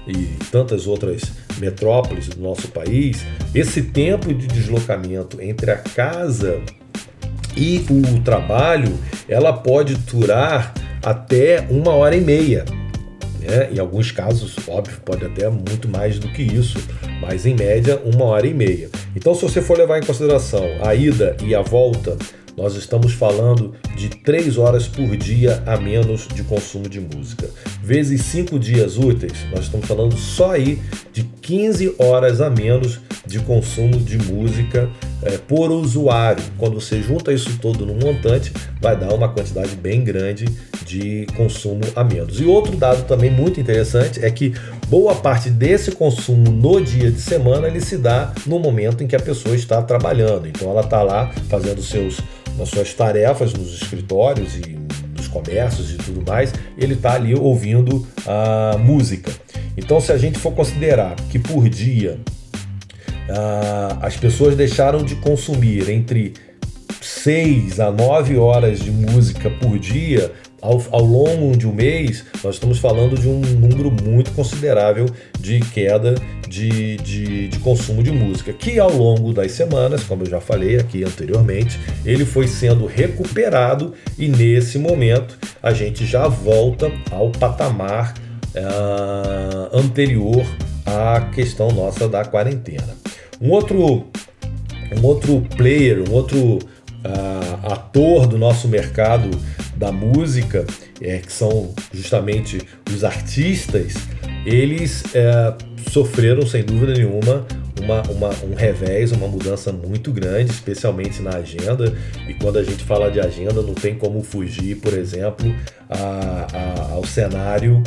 e 0.06 0.26
tantas 0.52 0.86
outras 0.86 1.22
metrópoles 1.58 2.28
do 2.28 2.40
nosso 2.40 2.68
país, 2.68 3.24
esse 3.54 3.82
tempo 3.82 4.32
de 4.32 4.46
deslocamento 4.46 5.40
entre 5.40 5.70
a 5.70 5.76
casa 5.76 6.60
e 7.56 7.84
o 7.88 8.20
trabalho, 8.20 8.98
ela 9.28 9.52
pode 9.52 9.94
durar 9.94 10.74
até 11.02 11.66
uma 11.70 11.92
hora 11.92 12.16
e 12.16 12.20
meia. 12.20 12.64
Né? 13.40 13.70
Em 13.72 13.78
alguns 13.78 14.10
casos, 14.10 14.56
óbvio, 14.68 14.98
pode 15.04 15.24
até 15.24 15.48
muito 15.48 15.88
mais 15.88 16.18
do 16.18 16.28
que 16.28 16.42
isso, 16.42 16.78
mas 17.20 17.46
em 17.46 17.54
média, 17.54 18.00
uma 18.04 18.24
hora 18.24 18.46
e 18.46 18.52
meia. 18.52 18.90
Então, 19.14 19.34
se 19.34 19.42
você 19.42 19.62
for 19.62 19.78
levar 19.78 19.98
em 19.98 20.02
consideração 20.02 20.64
a 20.82 20.94
ida 20.94 21.36
e 21.42 21.54
a 21.54 21.62
volta, 21.62 22.16
nós 22.56 22.74
estamos 22.74 23.12
falando 23.12 23.74
de 23.96 24.08
3 24.08 24.56
horas 24.56 24.88
por 24.88 25.16
dia 25.16 25.62
a 25.66 25.76
menos 25.76 26.26
de 26.28 26.42
consumo 26.42 26.88
de 26.88 27.00
música. 27.00 27.48
Vezes 27.82 28.22
5 28.22 28.58
dias 28.58 28.96
úteis, 28.96 29.34
nós 29.52 29.66
estamos 29.66 29.86
falando 29.86 30.16
só 30.16 30.52
aí 30.52 30.80
de 31.12 31.22
15 31.22 31.96
horas 31.98 32.40
a 32.40 32.48
menos 32.48 33.00
de 33.26 33.40
consumo 33.40 33.98
de 33.98 34.18
música 34.18 34.88
é, 35.22 35.36
por 35.36 35.70
usuário. 35.70 36.42
Quando 36.56 36.80
você 36.80 37.02
junta 37.02 37.32
isso 37.32 37.58
todo 37.60 37.84
num 37.84 37.98
montante, 37.98 38.52
vai 38.80 38.96
dar 38.96 39.12
uma 39.12 39.28
quantidade 39.28 39.74
bem 39.76 40.04
grande 40.04 40.46
de 40.84 41.26
consumo 41.36 41.80
a 41.94 42.04
menos. 42.04 42.40
E 42.40 42.44
outro 42.44 42.76
dado 42.76 43.04
também 43.06 43.30
muito 43.30 43.60
interessante 43.60 44.24
é 44.24 44.30
que 44.30 44.54
boa 44.88 45.14
parte 45.14 45.50
desse 45.50 45.92
consumo 45.92 46.50
no 46.50 46.80
dia 46.80 47.10
de 47.10 47.20
semana 47.20 47.66
ele 47.66 47.80
se 47.80 47.96
dá 47.96 48.32
no 48.46 48.58
momento 48.58 49.02
em 49.02 49.06
que 49.06 49.16
a 49.16 49.20
pessoa 49.20 49.54
está 49.54 49.82
trabalhando. 49.82 50.46
Então 50.46 50.70
ela 50.70 50.82
está 50.82 51.02
lá 51.02 51.32
fazendo 51.48 51.82
seus 51.82 52.20
nas 52.56 52.70
suas 52.70 52.94
tarefas 52.94 53.52
nos 53.52 53.74
escritórios 53.74 54.56
e 54.56 54.78
nos 55.14 55.28
comércios 55.28 55.92
e 55.92 55.96
tudo 55.96 56.22
mais, 56.26 56.52
ele 56.76 56.94
está 56.94 57.14
ali 57.14 57.34
ouvindo 57.34 58.06
a 58.26 58.78
música. 58.78 59.30
Então, 59.76 60.00
se 60.00 60.10
a 60.10 60.16
gente 60.16 60.38
for 60.38 60.52
considerar 60.52 61.14
que 61.30 61.38
por 61.38 61.68
dia 61.68 62.18
as 64.00 64.16
pessoas 64.16 64.56
deixaram 64.56 65.02
de 65.02 65.16
consumir 65.16 65.90
entre 65.90 66.34
6 67.00 67.80
a 67.80 67.90
9 67.90 68.38
horas 68.38 68.78
de 68.78 68.90
música 68.90 69.50
por 69.50 69.78
dia, 69.78 70.32
ao, 70.66 70.82
ao, 70.90 71.04
longo 71.04 71.56
de 71.56 71.66
um 71.66 71.72
mês, 71.72 72.24
nós 72.42 72.56
estamos 72.56 72.78
falando 72.78 73.16
de 73.16 73.28
um 73.28 73.40
número 73.40 73.90
muito 73.90 74.32
considerável 74.32 75.06
de 75.38 75.60
queda 75.60 76.16
de, 76.48 76.96
de, 76.96 77.48
de, 77.48 77.58
consumo 77.60 78.02
de 78.02 78.10
música, 78.10 78.52
que 78.52 78.78
ao 78.78 78.92
longo 78.92 79.32
das 79.32 79.52
semanas, 79.52 80.02
como 80.02 80.24
eu 80.24 80.30
já 80.30 80.40
falei 80.40 80.76
aqui 80.76 81.04
anteriormente, 81.04 81.78
ele 82.04 82.24
foi 82.24 82.48
sendo 82.48 82.86
recuperado 82.86 83.94
e 84.18 84.28
nesse 84.28 84.78
momento 84.78 85.38
a 85.62 85.72
gente 85.72 86.04
já 86.04 86.26
volta 86.26 86.90
ao 87.10 87.30
patamar 87.30 88.14
uh, 88.54 89.76
anterior 89.76 90.44
a 90.84 91.20
questão 91.32 91.68
nossa 91.68 92.08
da 92.08 92.24
quarentena. 92.24 92.96
Um 93.40 93.50
outro, 93.50 94.06
um 94.96 95.04
outro 95.04 95.42
player, 95.56 96.02
um 96.08 96.12
outro 96.12 96.38
uh, 96.38 97.72
ator 97.72 98.26
do 98.26 98.38
nosso 98.38 98.68
mercado 98.68 99.30
da 99.76 99.92
música, 99.92 100.64
é, 101.00 101.18
que 101.18 101.32
são 101.32 101.74
justamente 101.92 102.60
os 102.92 103.04
artistas, 103.04 103.94
eles 104.44 105.02
é, 105.14 105.54
sofreram 105.90 106.46
sem 106.46 106.64
dúvida 106.64 106.94
nenhuma 106.94 107.46
uma, 107.82 108.02
uma, 108.10 108.30
um 108.44 108.54
revés, 108.54 109.12
uma 109.12 109.28
mudança 109.28 109.72
muito 109.72 110.10
grande, 110.10 110.50
especialmente 110.50 111.20
na 111.22 111.36
agenda. 111.36 111.94
E 112.28 112.34
quando 112.34 112.58
a 112.58 112.64
gente 112.64 112.82
fala 112.84 113.10
de 113.10 113.20
agenda, 113.20 113.62
não 113.62 113.74
tem 113.74 113.96
como 113.96 114.22
fugir, 114.22 114.76
por 114.76 114.94
exemplo, 114.94 115.54
a, 115.88 116.46
a, 116.52 116.92
ao 116.92 117.04
cenário 117.04 117.82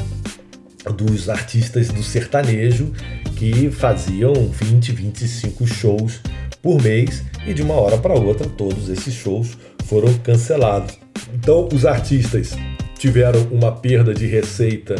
dos 0.96 1.30
artistas 1.30 1.90
do 1.90 2.02
sertanejo 2.02 2.94
que 3.36 3.70
faziam 3.70 4.34
20, 4.34 4.92
25 4.92 5.68
shows 5.68 6.22
por 6.62 6.82
mês 6.82 7.24
e 7.46 7.54
de 7.54 7.62
uma 7.62 7.74
hora 7.74 7.98
para 7.98 8.14
outra 8.14 8.48
todos 8.48 8.90
esses 8.90 9.14
shows 9.14 9.58
foram 9.86 10.14
cancelados. 10.20 10.98
Então, 11.34 11.68
os 11.74 11.86
artistas 11.86 12.56
tiveram 12.98 13.42
uma 13.52 13.72
perda 13.72 14.14
de 14.14 14.26
receita 14.26 14.96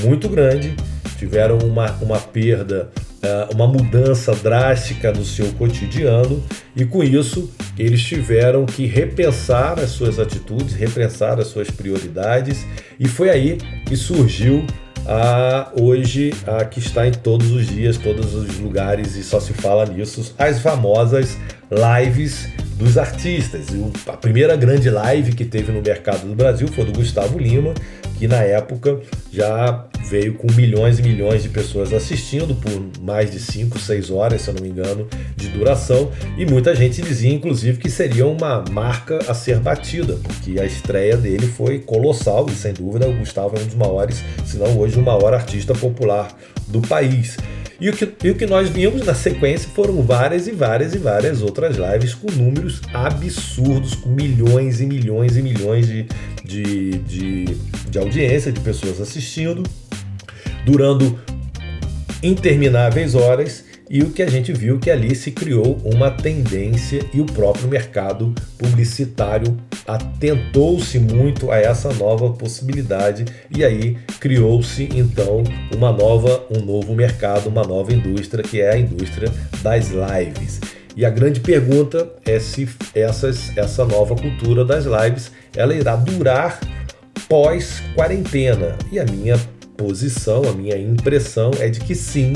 muito 0.00 0.28
grande, 0.28 0.74
tiveram 1.18 1.58
uma, 1.58 1.90
uma 2.02 2.18
perda, 2.18 2.90
eh, 3.22 3.48
uma 3.54 3.66
mudança 3.66 4.34
drástica 4.34 5.12
no 5.12 5.24
seu 5.24 5.46
cotidiano 5.52 6.42
e 6.74 6.84
com 6.84 7.02
isso 7.02 7.50
eles 7.78 8.02
tiveram 8.02 8.66
que 8.66 8.86
repensar 8.86 9.78
as 9.78 9.90
suas 9.90 10.18
atitudes, 10.18 10.74
repensar 10.74 11.38
as 11.38 11.46
suas 11.46 11.70
prioridades 11.70 12.66
e 12.98 13.08
foi 13.08 13.30
aí 13.30 13.58
que 13.86 13.96
surgiu 13.96 14.64
a 15.06 15.70
hoje 15.78 16.32
a 16.46 16.64
que 16.64 16.78
está 16.78 17.06
em 17.06 17.12
todos 17.12 17.50
os 17.50 17.66
dias, 17.66 17.96
todos 17.96 18.34
os 18.34 18.58
lugares 18.58 19.16
e 19.16 19.22
só 19.22 19.38
se 19.38 19.52
fala 19.52 19.86
nisso, 19.86 20.34
as 20.38 20.58
famosas 20.60 21.38
lives 21.70 22.48
dos 22.76 22.98
artistas. 22.98 23.66
A 24.06 24.16
primeira 24.16 24.56
grande 24.56 24.90
live 24.90 25.32
que 25.32 25.44
teve 25.44 25.72
no 25.72 25.80
mercado 25.80 26.26
do 26.26 26.34
Brasil 26.34 26.68
foi 26.68 26.84
do 26.84 26.92
Gustavo 26.92 27.38
Lima, 27.38 27.74
que 28.18 28.28
na 28.28 28.42
época 28.42 29.00
já 29.32 29.86
veio 30.08 30.34
com 30.34 30.52
milhões 30.52 30.98
e 30.98 31.02
milhões 31.02 31.42
de 31.42 31.48
pessoas 31.48 31.92
assistindo 31.92 32.54
por 32.54 33.02
mais 33.02 33.30
de 33.30 33.40
5, 33.40 33.78
6 33.78 34.10
horas, 34.10 34.42
se 34.42 34.48
eu 34.48 34.54
não 34.54 34.62
me 34.62 34.68
engano, 34.68 35.08
de 35.36 35.48
duração. 35.48 36.10
E 36.36 36.44
muita 36.44 36.74
gente 36.74 37.02
dizia, 37.02 37.32
inclusive, 37.32 37.78
que 37.78 37.90
seria 37.90 38.26
uma 38.26 38.64
marca 38.70 39.18
a 39.28 39.34
ser 39.34 39.58
batida, 39.58 40.18
porque 40.22 40.60
a 40.60 40.64
estreia 40.64 41.16
dele 41.16 41.46
foi 41.46 41.78
colossal 41.78 42.46
e, 42.48 42.52
sem 42.52 42.72
dúvida, 42.72 43.08
o 43.08 43.12
Gustavo 43.14 43.56
é 43.56 43.60
um 43.60 43.66
dos 43.66 43.74
maiores, 43.74 44.22
se 44.44 44.56
não 44.56 44.78
hoje, 44.78 44.98
o 44.98 45.02
maior 45.02 45.34
artista 45.34 45.74
popular 45.74 46.28
do 46.68 46.80
país. 46.82 47.36
E 47.80 47.90
o, 47.90 47.92
que, 47.92 48.08
e 48.22 48.30
o 48.30 48.34
que 48.34 48.46
nós 48.46 48.68
vimos 48.68 49.04
na 49.04 49.14
sequência 49.14 49.68
foram 49.68 50.00
várias 50.02 50.46
e 50.46 50.52
várias 50.52 50.94
e 50.94 50.98
várias 50.98 51.42
outras 51.42 51.76
lives 51.76 52.14
com 52.14 52.30
números 52.30 52.80
absurdos, 52.92 53.94
com 53.94 54.10
milhões 54.10 54.80
e 54.80 54.86
milhões 54.86 55.36
e 55.36 55.42
milhões 55.42 55.86
de, 55.86 56.06
de, 56.44 56.90
de, 56.98 57.44
de 57.90 57.98
audiência, 58.04 58.52
de 58.52 58.60
pessoas 58.60 59.00
assistindo, 59.00 59.62
durando 60.64 61.18
intermináveis 62.22 63.14
horas 63.14 63.64
e 63.88 64.02
o 64.02 64.10
que 64.10 64.22
a 64.22 64.26
gente 64.26 64.52
viu 64.52 64.78
que 64.78 64.90
ali 64.90 65.14
se 65.14 65.30
criou 65.30 65.78
uma 65.84 66.10
tendência 66.10 67.04
e 67.12 67.20
o 67.20 67.26
próprio 67.26 67.68
mercado 67.68 68.34
publicitário 68.56 69.56
atentou-se 69.86 70.98
muito 70.98 71.50
a 71.50 71.58
essa 71.58 71.92
nova 71.92 72.30
possibilidade 72.30 73.26
e 73.54 73.62
aí 73.62 73.98
criou-se 74.18 74.88
então 74.94 75.44
uma 75.74 75.92
nova 75.92 76.46
um 76.50 76.60
novo 76.60 76.94
mercado, 76.94 77.48
uma 77.48 77.62
nova 77.62 77.92
indústria 77.92 78.42
que 78.42 78.60
é 78.60 78.72
a 78.72 78.78
indústria 78.78 79.30
das 79.62 79.90
lives. 79.90 80.60
E 80.96 81.04
a 81.04 81.10
grande 81.10 81.40
pergunta 81.40 82.08
é 82.24 82.38
se 82.38 82.68
essas, 82.94 83.54
essa 83.56 83.84
nova 83.84 84.14
cultura 84.14 84.64
das 84.64 84.86
lives 84.86 85.30
ela 85.54 85.74
irá 85.74 85.94
durar 85.96 86.58
pós 87.28 87.82
quarentena. 87.94 88.76
E 88.90 88.98
a 88.98 89.04
minha 89.04 89.38
posição, 89.76 90.42
a 90.48 90.52
minha 90.52 90.76
impressão 90.76 91.50
é 91.58 91.68
de 91.68 91.80
que 91.80 91.94
sim, 91.94 92.34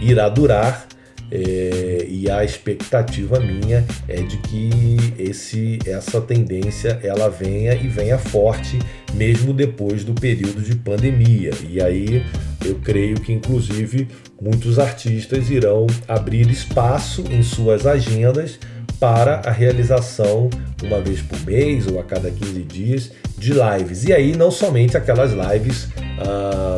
irá 0.00 0.28
durar 0.28 0.86
é, 1.30 2.06
e 2.08 2.30
a 2.30 2.44
expectativa 2.44 3.40
minha 3.40 3.84
é 4.06 4.22
de 4.22 4.36
que 4.38 4.96
esse, 5.18 5.78
essa 5.84 6.20
tendência 6.20 7.00
ela 7.02 7.28
venha 7.28 7.74
e 7.74 7.88
venha 7.88 8.16
forte 8.16 8.78
mesmo 9.14 9.52
depois 9.52 10.04
do 10.04 10.14
período 10.14 10.62
de 10.62 10.76
pandemia. 10.76 11.50
E 11.68 11.82
aí 11.82 12.24
eu 12.64 12.76
creio 12.76 13.16
que 13.16 13.32
inclusive 13.32 14.08
muitos 14.40 14.78
artistas 14.78 15.50
irão 15.50 15.86
abrir 16.06 16.48
espaço 16.48 17.24
em 17.30 17.42
suas 17.42 17.86
agendas 17.86 18.58
para 18.98 19.42
a 19.44 19.50
realização 19.50 20.48
uma 20.82 21.00
vez 21.00 21.20
por 21.22 21.38
mês 21.46 21.86
ou 21.86 21.98
a 22.00 22.04
cada 22.04 22.30
15 22.30 22.62
dias 22.62 23.10
de 23.38 23.52
lives. 23.52 24.04
E 24.04 24.12
aí 24.12 24.36
não 24.36 24.50
somente 24.50 24.96
aquelas 24.96 25.32
lives 25.32 25.88
ah, 26.18 26.76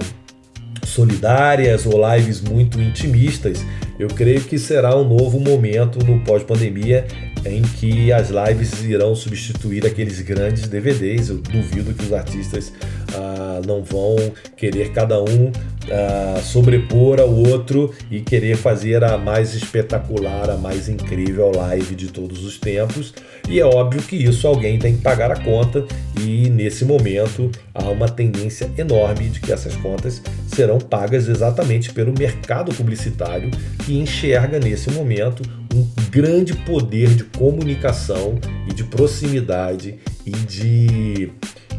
solidárias 0.84 1.86
ou 1.86 1.94
lives 2.14 2.40
muito 2.40 2.80
intimistas, 2.80 3.64
eu 3.98 4.08
creio 4.08 4.40
que 4.42 4.58
será 4.58 4.96
um 4.96 5.04
novo 5.04 5.40
momento 5.40 5.98
no 6.04 6.20
pós-pandemia 6.20 7.06
em 7.44 7.62
que 7.62 8.12
as 8.12 8.30
lives 8.30 8.84
irão 8.84 9.14
substituir 9.14 9.86
aqueles 9.86 10.20
grandes 10.20 10.68
DVDs. 10.68 11.28
Eu 11.28 11.38
duvido 11.38 11.92
que 11.94 12.04
os 12.04 12.12
artistas 12.12 12.72
ah, 13.14 13.60
não 13.66 13.82
vão 13.82 14.16
querer 14.56 14.92
cada 14.92 15.20
um 15.22 15.50
ah, 15.90 16.40
sobrepor 16.42 17.20
ao 17.20 17.32
outro 17.32 17.92
e 18.10 18.20
querer 18.20 18.56
fazer 18.56 19.02
a 19.02 19.16
mais 19.16 19.54
espetacular, 19.54 20.50
a 20.50 20.56
mais 20.56 20.88
incrível 20.88 21.50
live 21.54 21.94
de 21.94 22.08
todos 22.08 22.44
os 22.44 22.58
tempos. 22.58 23.14
E 23.48 23.58
é 23.60 23.64
óbvio 23.64 24.02
que 24.02 24.16
isso 24.16 24.46
alguém 24.46 24.78
tem 24.78 24.96
que 24.96 25.02
pagar 25.02 25.30
a 25.30 25.42
conta, 25.42 25.86
e 26.20 26.50
nesse 26.50 26.84
momento 26.84 27.50
há 27.72 27.84
uma 27.84 28.06
tendência 28.06 28.70
enorme 28.76 29.30
de 29.30 29.40
que 29.40 29.50
essas 29.50 29.74
contas 29.76 30.20
serão 30.48 30.78
pagas 30.78 31.28
exatamente 31.28 31.90
pelo 31.92 32.12
mercado 32.12 32.74
publicitário 32.74 33.50
que 33.88 33.96
enxerga 33.96 34.58
nesse 34.58 34.90
momento 34.90 35.42
um 35.74 35.86
grande 36.10 36.52
poder 36.54 37.08
de 37.08 37.24
comunicação 37.24 38.38
e 38.68 38.74
de 38.74 38.84
proximidade 38.84 39.94
e 40.26 40.30
de, 40.30 41.30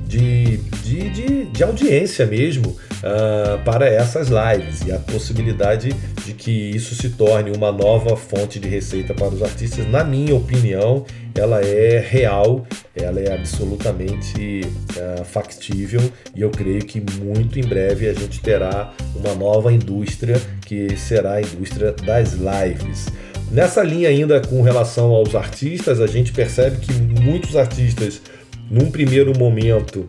de, 0.07 0.57
de, 0.57 1.09
de, 1.11 1.45
de 1.45 1.63
audiência 1.63 2.25
mesmo 2.25 2.75
uh, 2.99 3.63
para 3.63 3.87
essas 3.87 4.29
lives 4.29 4.81
e 4.85 4.91
a 4.91 4.99
possibilidade 4.99 5.93
de 6.25 6.33
que 6.33 6.51
isso 6.51 6.95
se 6.95 7.09
torne 7.09 7.51
uma 7.55 7.71
nova 7.71 8.15
fonte 8.15 8.59
de 8.59 8.67
receita 8.67 9.13
para 9.13 9.29
os 9.29 9.41
artistas, 9.41 9.87
na 9.87 10.03
minha 10.03 10.35
opinião, 10.35 11.05
ela 11.35 11.61
é 11.61 11.99
real, 11.99 12.65
ela 12.95 13.19
é 13.19 13.33
absolutamente 13.33 14.61
uh, 14.95 15.23
factível 15.23 16.01
e 16.35 16.41
eu 16.41 16.49
creio 16.49 16.83
que 16.83 17.01
muito 17.21 17.59
em 17.59 17.63
breve 17.63 18.09
a 18.09 18.13
gente 18.13 18.41
terá 18.41 18.93
uma 19.15 19.33
nova 19.35 19.71
indústria 19.71 20.39
que 20.65 20.95
será 20.97 21.33
a 21.33 21.41
indústria 21.41 21.91
das 21.91 22.33
lives. 22.33 23.07
Nessa 23.51 23.81
linha 23.81 24.09
ainda 24.09 24.39
com 24.39 24.61
relação 24.61 25.09
aos 25.09 25.33
artistas, 25.33 25.99
a 25.99 26.05
gente 26.05 26.31
percebe 26.31 26.77
que 26.77 26.93
muitos 26.93 27.55
artistas, 27.55 28.21
num 28.69 28.91
primeiro 28.91 29.35
momento, 29.37 30.07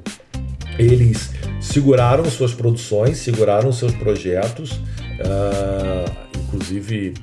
eles 0.78 1.30
seguraram 1.60 2.24
suas 2.24 2.54
produções, 2.54 3.18
seguraram 3.18 3.72
seus 3.72 3.94
projetos, 3.94 4.72
uh, 4.72 6.10
inclusive 6.38 7.14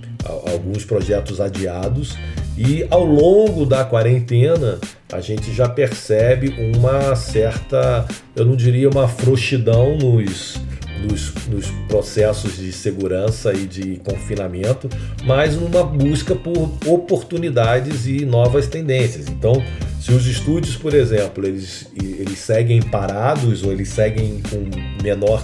alguns 0.52 0.86
projetos 0.86 1.40
adiados, 1.42 2.18
e 2.58 2.86
ao 2.90 3.06
longo 3.06 3.66
da 3.66 3.84
quarentena 3.86 4.80
a 5.12 5.22
gente 5.22 5.54
já 5.54 5.70
percebe 5.70 6.54
uma 6.76 7.16
certa, 7.16 8.06
eu 8.36 8.46
não 8.46 8.56
diria 8.56 8.90
uma 8.90 9.08
frouxidão 9.08 9.98
nos 9.98 10.60
nos, 11.04 11.34
nos, 11.48 11.68
processos 11.88 12.58
de 12.58 12.72
segurança 12.72 13.54
e 13.54 13.66
de 13.66 13.98
confinamento, 13.98 14.90
mas 15.26 15.56
numa 15.56 15.84
busca 15.84 16.36
por 16.36 16.72
oportunidades 16.86 18.08
e 18.08 18.26
novas 18.26 18.68
tendências. 18.68 19.28
Então, 19.28 19.64
se 20.02 20.12
os 20.12 20.26
estúdios, 20.26 20.76
por 20.76 20.94
exemplo, 20.94 21.46
eles, 21.46 21.90
eles 21.96 22.40
seguem 22.40 22.82
parados 22.82 23.64
ou 23.64 23.72
eles 23.72 23.90
seguem 23.90 24.42
com 24.50 25.04
menor 25.04 25.44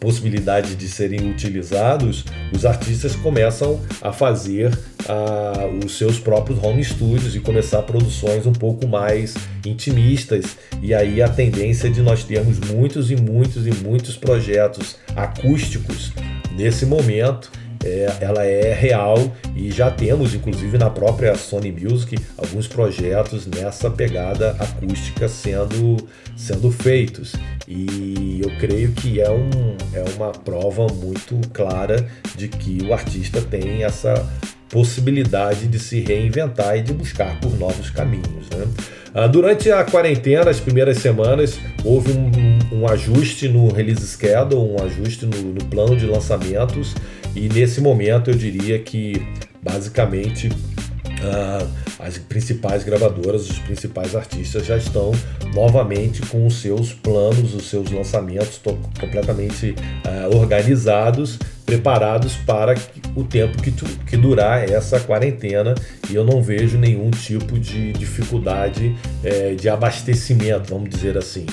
possibilidade 0.00 0.74
de 0.74 0.88
serem 0.88 1.30
utilizados, 1.30 2.24
os 2.52 2.64
artistas 2.64 3.16
começam 3.16 3.80
a 4.00 4.12
fazer 4.12 4.76
os 5.84 5.96
seus 5.96 6.18
próprios 6.18 6.62
home 6.62 6.84
studios 6.84 7.34
e 7.34 7.40
começar 7.40 7.82
produções 7.82 8.46
um 8.46 8.52
pouco 8.52 8.86
mais 8.86 9.34
intimistas. 9.64 10.56
E 10.82 10.94
aí 10.94 11.22
a 11.22 11.28
tendência 11.28 11.90
de 11.90 12.02
nós 12.02 12.24
termos 12.24 12.58
muitos 12.60 13.10
e 13.10 13.16
muitos 13.16 13.66
e 13.66 13.72
muitos 13.72 14.16
projetos 14.16 14.96
acústicos 15.16 16.12
nesse 16.56 16.84
momento 16.84 17.50
é, 17.84 18.12
ela 18.20 18.44
é 18.44 18.72
real 18.74 19.32
e 19.54 19.70
já 19.70 19.90
temos, 19.90 20.34
inclusive 20.34 20.76
na 20.78 20.90
própria 20.90 21.34
Sony 21.36 21.72
Music, 21.72 22.16
alguns 22.36 22.66
projetos 22.66 23.46
nessa 23.46 23.90
pegada 23.90 24.56
acústica 24.58 25.28
sendo, 25.28 25.96
sendo 26.36 26.70
feitos. 26.70 27.34
E 27.66 28.40
eu 28.42 28.50
creio 28.58 28.92
que 28.92 29.20
é, 29.20 29.30
um, 29.30 29.76
é 29.92 30.04
uma 30.16 30.32
prova 30.32 30.86
muito 30.92 31.36
clara 31.52 32.08
de 32.36 32.48
que 32.48 32.84
o 32.84 32.92
artista 32.92 33.40
tem 33.40 33.84
essa 33.84 34.26
possibilidade 34.68 35.66
de 35.66 35.78
se 35.78 36.00
reinventar 36.00 36.76
e 36.76 36.82
de 36.82 36.92
buscar 36.92 37.38
por 37.40 37.58
novos 37.58 37.90
caminhos. 37.90 38.48
Né? 38.54 38.66
Ah, 39.14 39.26
durante 39.26 39.70
a 39.70 39.84
quarentena, 39.84 40.50
as 40.50 40.60
primeiras 40.60 40.98
semanas, 40.98 41.58
houve 41.84 42.12
um, 42.12 42.80
um, 42.80 42.88
ajuste 42.88 43.48
no 43.48 43.72
release 43.72 44.06
schedule, 44.06 44.60
um 44.60 44.76
ajuste 44.84 45.26
no, 45.26 45.36
no, 45.54 45.64
plano 45.64 45.96
de 45.96 46.06
lançamentos, 46.06 46.94
e 47.34 47.48
nesse 47.48 47.80
momento 47.80 48.30
eu 48.30 48.34
diria 48.34 48.78
que 48.78 49.20
basicamente 49.62 50.50
uh, 51.18 51.68
as 51.98 52.18
principais 52.18 52.84
gravadoras, 52.84 53.48
os 53.48 53.58
principais 53.58 54.14
artistas 54.14 54.66
já 54.66 54.76
estão 54.76 55.12
novamente 55.54 56.22
com 56.22 56.46
os 56.46 56.60
seus 56.60 56.92
planos, 56.92 57.54
os 57.54 57.68
seus 57.68 57.90
lançamentos 57.90 58.60
completamente 58.98 59.74
uh, 60.04 60.36
organizados 60.36 61.38
preparados 61.68 62.34
para 62.34 62.74
o 63.14 63.22
tempo 63.22 63.62
que, 63.62 63.70
que 63.70 64.16
durar 64.16 64.66
essa 64.66 64.98
quarentena. 65.00 65.74
E 66.08 66.14
eu 66.14 66.24
não 66.24 66.42
vejo 66.42 66.78
nenhum 66.78 67.10
tipo 67.10 67.58
de 67.58 67.92
dificuldade 67.92 68.96
é, 69.22 69.54
de 69.54 69.68
abastecimento, 69.68 70.70
vamos 70.70 70.88
dizer 70.88 71.18
assim, 71.18 71.44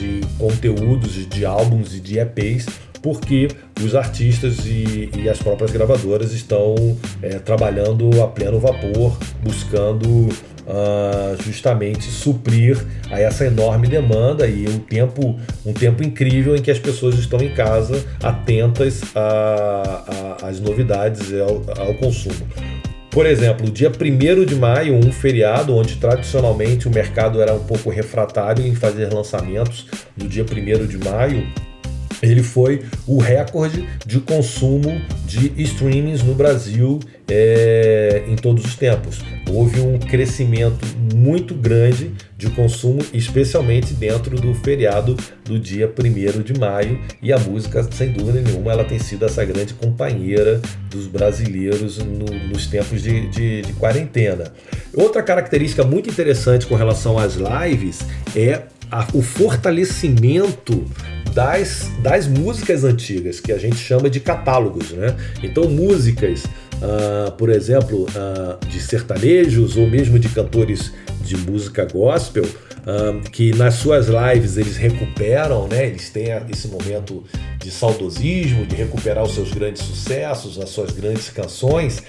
de 0.00 0.20
conteúdos, 0.38 1.28
de 1.28 1.44
álbuns 1.44 1.94
e 1.94 2.00
de 2.00 2.18
EPs, 2.18 2.66
porque 3.02 3.48
os 3.82 3.94
artistas 3.94 4.64
e, 4.66 5.10
e 5.16 5.28
as 5.28 5.38
próprias 5.38 5.70
gravadoras 5.70 6.32
estão 6.32 6.74
é, 7.22 7.38
trabalhando 7.38 8.22
a 8.22 8.26
pleno 8.26 8.58
vapor, 8.58 9.16
buscando 9.42 10.28
uh, 10.70 11.42
justamente 11.42 12.04
suprir 12.04 12.78
a 13.10 13.18
essa 13.18 13.46
enorme 13.46 13.86
demanda 13.86 14.46
e 14.46 14.68
um 14.68 14.78
tempo, 14.78 15.38
um 15.64 15.72
tempo 15.72 16.02
incrível 16.02 16.54
em 16.56 16.62
que 16.62 16.70
as 16.70 16.78
pessoas 16.78 17.14
estão 17.16 17.40
em 17.40 17.52
casa 17.54 18.04
atentas 18.22 19.02
às 20.42 20.60
novidades 20.60 21.30
e 21.30 21.40
ao, 21.40 21.62
ao 21.78 21.94
consumo. 21.94 22.46
Por 23.10 23.26
exemplo, 23.26 23.66
o 23.66 23.70
dia 23.70 23.90
1 23.90 24.44
de 24.44 24.54
maio, 24.54 24.94
um 24.94 25.10
feriado 25.10 25.74
onde 25.74 25.96
tradicionalmente 25.96 26.86
o 26.86 26.90
mercado 26.90 27.42
era 27.42 27.52
um 27.52 27.64
pouco 27.64 27.90
refratário 27.90 28.64
em 28.64 28.74
fazer 28.74 29.12
lançamentos 29.12 29.88
no 30.16 30.28
dia 30.28 30.44
1 30.44 30.86
de 30.86 30.96
maio, 30.96 31.44
ele 32.22 32.42
foi 32.42 32.82
o 33.06 33.18
recorde 33.18 33.88
de 34.06 34.20
consumo 34.20 35.00
de 35.26 35.52
streamings 35.62 36.22
no 36.22 36.34
Brasil 36.34 37.00
é, 37.28 38.24
em 38.28 38.36
todos 38.36 38.64
os 38.64 38.74
tempos. 38.74 39.20
Houve 39.48 39.80
um 39.80 39.98
crescimento 39.98 40.84
muito 41.14 41.54
grande 41.54 42.12
de 42.36 42.48
consumo, 42.50 43.00
especialmente 43.12 43.92
dentro 43.94 44.40
do 44.40 44.54
feriado 44.54 45.16
do 45.44 45.58
dia 45.58 45.88
1 45.88 46.42
de 46.42 46.58
maio, 46.58 46.98
e 47.22 47.32
a 47.32 47.38
música, 47.38 47.82
sem 47.92 48.12
dúvida 48.12 48.40
nenhuma, 48.40 48.72
ela 48.72 48.84
tem 48.84 48.98
sido 48.98 49.24
essa 49.24 49.44
grande 49.44 49.74
companheira 49.74 50.60
dos 50.90 51.06
brasileiros 51.06 51.98
no, 51.98 52.26
nos 52.48 52.66
tempos 52.66 53.02
de, 53.02 53.28
de, 53.28 53.62
de 53.62 53.72
quarentena. 53.74 54.52
Outra 54.94 55.22
característica 55.22 55.84
muito 55.84 56.08
interessante 56.08 56.66
com 56.66 56.74
relação 56.74 57.18
às 57.18 57.34
lives 57.34 58.00
é 58.34 58.62
o 59.14 59.22
fortalecimento 59.22 60.84
das, 61.34 61.90
das 62.02 62.26
músicas 62.26 62.84
antigas, 62.84 63.40
que 63.40 63.52
a 63.52 63.58
gente 63.58 63.76
chama 63.76 64.10
de 64.10 64.20
catálogos. 64.20 64.90
Né? 64.90 65.16
Então, 65.42 65.68
músicas, 65.68 66.44
uh, 66.44 67.30
por 67.32 67.48
exemplo, 67.50 68.04
uh, 68.04 68.66
de 68.66 68.80
sertanejos 68.80 69.76
ou 69.76 69.88
mesmo 69.88 70.18
de 70.18 70.28
cantores 70.28 70.92
de 71.22 71.36
música 71.36 71.84
gospel, 71.84 72.44
uh, 72.44 73.20
que 73.30 73.54
nas 73.54 73.74
suas 73.74 74.08
lives 74.08 74.56
eles 74.56 74.76
recuperam, 74.76 75.68
né? 75.68 75.86
eles 75.86 76.10
têm 76.10 76.28
esse 76.50 76.68
momento 76.68 77.24
de 77.58 77.70
saudosismo, 77.70 78.66
de 78.66 78.74
recuperar 78.74 79.24
os 79.24 79.34
seus 79.34 79.52
grandes 79.52 79.82
sucessos, 79.82 80.58
as 80.58 80.70
suas 80.70 80.90
grandes 80.90 81.28
canções. 81.28 82.02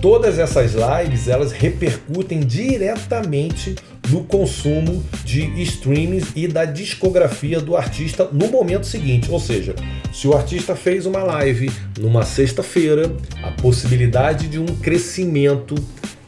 Todas 0.00 0.38
essas 0.38 0.72
lives 0.74 1.28
elas 1.28 1.52
repercutem 1.52 2.40
diretamente 2.40 3.74
no 4.08 4.24
consumo 4.24 5.02
de 5.24 5.62
streamings 5.62 6.28
e 6.36 6.46
da 6.46 6.64
discografia 6.64 7.60
do 7.60 7.76
artista 7.76 8.28
no 8.32 8.48
momento 8.48 8.86
seguinte. 8.86 9.30
Ou 9.30 9.40
seja, 9.40 9.74
se 10.12 10.28
o 10.28 10.34
artista 10.34 10.76
fez 10.76 11.06
uma 11.06 11.22
live 11.22 11.70
numa 11.98 12.22
sexta-feira, 12.24 13.10
a 13.42 13.50
possibilidade 13.52 14.48
de 14.48 14.58
um 14.58 14.66
crescimento 14.66 15.74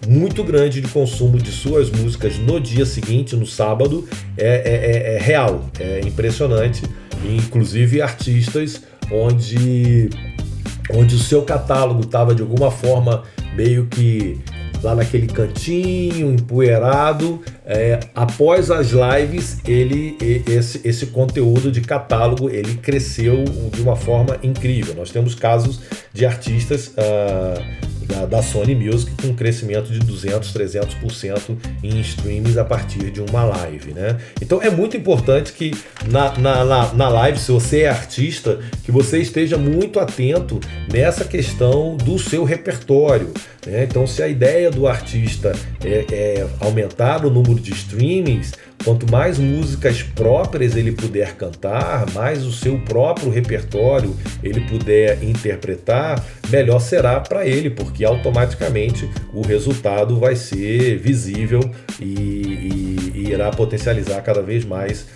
muito 0.06 0.44
grande 0.44 0.80
de 0.80 0.88
consumo 0.88 1.36
de 1.36 1.50
suas 1.50 1.90
músicas 1.90 2.38
no 2.38 2.60
dia 2.60 2.86
seguinte, 2.86 3.34
no 3.34 3.46
sábado, 3.46 4.08
é, 4.36 4.46
é, 4.46 5.14
é, 5.14 5.16
é 5.16 5.18
real, 5.18 5.68
é 5.78 6.00
impressionante. 6.04 6.82
Inclusive 7.24 8.00
artistas 8.00 8.82
onde, 9.10 10.10
onde 10.90 11.14
o 11.14 11.18
seu 11.18 11.42
catálogo 11.42 12.02
estava 12.02 12.34
de 12.34 12.42
alguma 12.42 12.70
forma 12.70 13.24
meio 13.56 13.86
que 13.86 14.38
lá 14.82 14.94
naquele 14.94 15.26
cantinho, 15.26 16.32
empoeirado. 16.32 17.40
É, 17.64 18.00
após 18.14 18.70
as 18.70 18.90
lives, 18.90 19.58
ele 19.66 20.16
esse, 20.46 20.80
esse 20.84 21.06
conteúdo 21.06 21.70
de 21.70 21.80
catálogo 21.80 22.48
ele 22.48 22.74
cresceu 22.76 23.44
de 23.72 23.82
uma 23.82 23.96
forma 23.96 24.38
incrível. 24.42 24.94
Nós 24.94 25.10
temos 25.10 25.34
casos 25.34 25.80
de 26.12 26.24
artistas 26.24 26.88
uh, 26.88 27.95
da, 28.06 28.26
da, 28.26 28.42
Sony 28.42 28.74
Music 28.74 29.10
com 29.20 29.28
um 29.28 29.34
crescimento 29.34 29.92
de 29.92 29.98
200, 29.98 30.52
300% 30.52 31.56
em 31.82 32.00
streams 32.00 32.58
a 32.58 32.64
partir 32.64 33.10
de 33.10 33.20
uma 33.20 33.44
live, 33.44 33.92
né? 33.92 34.16
Então 34.40 34.62
é 34.62 34.70
muito 34.70 34.96
importante 34.96 35.52
que 35.52 35.72
na, 36.06 36.36
na, 36.38 36.64
na, 36.64 36.92
na 36.94 37.08
live, 37.08 37.38
se 37.38 37.50
você 37.50 37.82
é 37.82 37.88
artista, 37.88 38.58
que 38.84 38.92
você 38.92 39.18
esteja 39.18 39.58
muito 39.58 39.98
atento 39.98 40.60
nessa 40.92 41.24
questão 41.24 41.96
do 41.96 42.18
seu 42.18 42.44
repertório. 42.44 43.32
Né? 43.66 43.84
Então, 43.84 44.06
se 44.06 44.22
a 44.22 44.28
ideia 44.28 44.70
do 44.70 44.86
artista 44.86 45.52
é, 45.84 46.06
é 46.10 46.46
aumentar 46.60 47.26
o 47.26 47.30
número 47.30 47.60
de 47.60 47.72
streamings, 47.72 48.52
Quanto 48.86 49.10
mais 49.10 49.36
músicas 49.36 50.00
próprias 50.00 50.76
ele 50.76 50.92
puder 50.92 51.34
cantar, 51.34 52.08
mais 52.12 52.44
o 52.44 52.52
seu 52.52 52.78
próprio 52.78 53.28
repertório 53.30 54.14
ele 54.44 54.60
puder 54.60 55.24
interpretar, 55.24 56.24
melhor 56.48 56.78
será 56.78 57.18
para 57.18 57.44
ele, 57.44 57.68
porque 57.68 58.04
automaticamente 58.04 59.10
o 59.34 59.42
resultado 59.42 60.20
vai 60.20 60.36
ser 60.36 60.98
visível 60.98 61.58
e, 62.00 62.04
e, 62.04 63.12
e 63.12 63.30
irá 63.30 63.50
potencializar 63.50 64.20
cada 64.22 64.40
vez 64.40 64.64
mais 64.64 65.08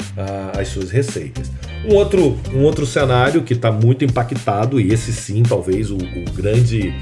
as 0.58 0.66
suas 0.66 0.90
receitas. 0.90 1.48
Um 1.88 1.94
outro, 1.94 2.36
um 2.52 2.64
outro 2.64 2.84
cenário 2.84 3.42
que 3.42 3.52
está 3.52 3.70
muito 3.70 4.04
impactado, 4.04 4.80
e 4.80 4.92
esse 4.92 5.12
sim, 5.12 5.44
talvez 5.44 5.92
o, 5.92 5.96
o 5.96 6.32
grande 6.34 6.92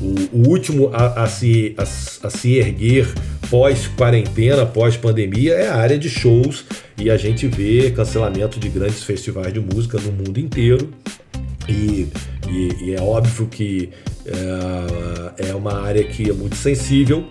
o, 0.00 0.38
o 0.38 0.48
último 0.48 0.90
a, 0.92 1.24
a, 1.24 1.26
se, 1.26 1.74
a, 1.78 1.82
a 1.82 2.30
se 2.30 2.54
erguer 2.54 3.12
pós-quarentena, 3.50 4.66
pós-pandemia, 4.66 5.54
é 5.54 5.68
a 5.68 5.76
área 5.76 5.98
de 5.98 6.08
shows 6.08 6.64
e 6.98 7.10
a 7.10 7.16
gente 7.16 7.46
vê 7.46 7.90
cancelamento 7.90 8.58
de 8.58 8.68
grandes 8.68 9.02
festivais 9.02 9.52
de 9.52 9.60
música 9.60 9.98
no 9.98 10.12
mundo 10.12 10.38
inteiro. 10.38 10.90
E, 11.68 12.08
e, 12.48 12.84
e 12.84 12.94
é 12.94 13.00
óbvio 13.00 13.46
que 13.46 13.90
é, 14.26 15.50
é 15.50 15.54
uma 15.54 15.82
área 15.82 16.02
que 16.04 16.28
é 16.28 16.32
muito 16.32 16.56
sensível 16.56 17.26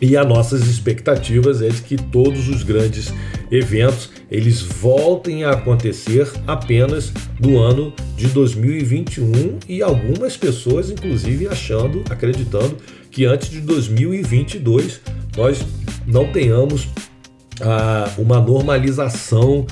e 0.00 0.16
as 0.16 0.26
nossas 0.26 0.66
expectativas 0.66 1.62
é 1.62 1.68
de 1.68 1.82
que 1.82 1.96
todos 1.96 2.48
os 2.48 2.62
grandes 2.62 3.12
eventos 3.50 4.10
eles 4.30 4.60
voltem 4.60 5.44
a 5.44 5.52
acontecer 5.52 6.28
apenas 6.46 7.12
no 7.40 7.58
ano 7.58 7.92
de 8.16 8.26
2021 8.28 9.58
e 9.68 9.82
algumas 9.82 10.36
pessoas 10.36 10.90
inclusive 10.90 11.46
achando, 11.46 12.02
acreditando 12.10 12.76
que 13.10 13.24
antes 13.24 13.48
de 13.48 13.60
2022 13.60 15.00
nós 15.36 15.64
não 16.06 16.30
tenhamos 16.32 16.88
ah, 17.60 18.10
uma 18.18 18.40
normalização 18.40 19.66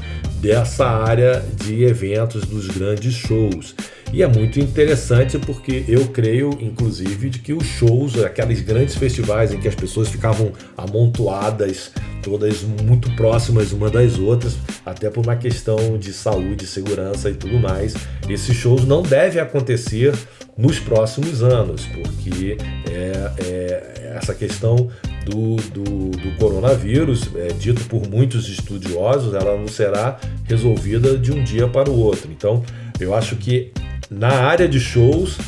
dessa 0.45 0.87
área 0.87 1.43
de 1.57 1.85
eventos 1.85 2.45
dos 2.45 2.69
grandes 2.69 3.15
shows. 3.15 3.75
E 4.13 4.23
é 4.23 4.27
muito 4.27 4.61
interessante 4.61 5.39
porque 5.39 5.87
eu 5.89 6.07
creio, 6.09 6.51
inclusive, 6.61 7.31
de 7.31 7.39
que 7.39 7.55
os 7.55 7.65
shows, 7.65 8.23
aqueles 8.23 8.61
grandes 8.61 8.95
festivais 8.95 9.55
em 9.55 9.59
que 9.59 9.67
as 9.67 9.75
pessoas 9.75 10.09
ficavam 10.09 10.53
amontoadas, 10.77 11.93
todas 12.23 12.61
muito 12.63 13.11
próximas 13.17 13.73
uma 13.73 13.89
das 13.89 14.19
outras, 14.19 14.59
até 14.85 15.09
por 15.09 15.25
uma 15.25 15.35
questão 15.35 15.97
de 15.97 16.13
saúde, 16.13 16.67
segurança 16.67 17.31
e 17.31 17.35
tudo 17.35 17.59
mais, 17.59 17.95
esses 18.29 18.55
shows 18.55 18.85
não 18.85 19.03
devem 19.03 19.41
acontecer 19.41 20.13
nos 20.59 20.79
próximos 20.79 21.43
anos, 21.43 21.87
porque 21.87 22.59
é, 22.91 23.33
é 23.43 24.13
essa 24.15 24.35
questão 24.35 24.91
do, 25.25 25.57
do, 25.57 26.11
do 26.11 26.37
coronavírus, 26.39 27.31
é, 27.35 27.49
dito 27.49 27.85
por 27.85 28.09
muitos 28.09 28.49
estudiosos, 28.49 29.35
ela 29.35 29.57
não 29.57 29.69
será 29.69 30.19
resolvida 30.45 31.17
de 31.17 31.33
um 31.33 31.43
dia 31.43 31.67
para 31.69 31.91
o 31.91 31.99
outro. 31.99 32.31
Então, 32.31 32.63
eu 33.01 33.15
acho 33.15 33.37
que 33.37 33.73
na 34.11 34.29
área 34.29 34.69
de 34.69 34.79
shows, 34.79 35.39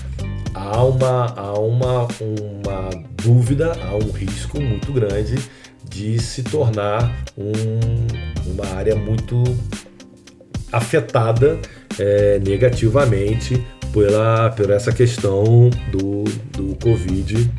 há 0.54 0.82
uma, 0.82 1.26
há 1.36 1.52
uma, 1.58 2.08
uma 2.20 2.90
dúvida, 3.22 3.72
há 3.84 3.94
um 3.94 4.10
risco 4.10 4.60
muito 4.60 4.92
grande 4.92 5.36
de 5.88 6.18
se 6.18 6.42
tornar 6.42 7.14
um, 7.36 7.52
uma 8.46 8.66
área 8.74 8.96
muito 8.96 9.42
afetada 10.72 11.58
é, 11.98 12.38
negativamente 12.40 13.64
pela, 13.92 14.50
por 14.50 14.70
essa 14.70 14.92
questão 14.92 15.70
do, 15.90 16.24
do 16.52 16.76
Covid. 16.82 17.50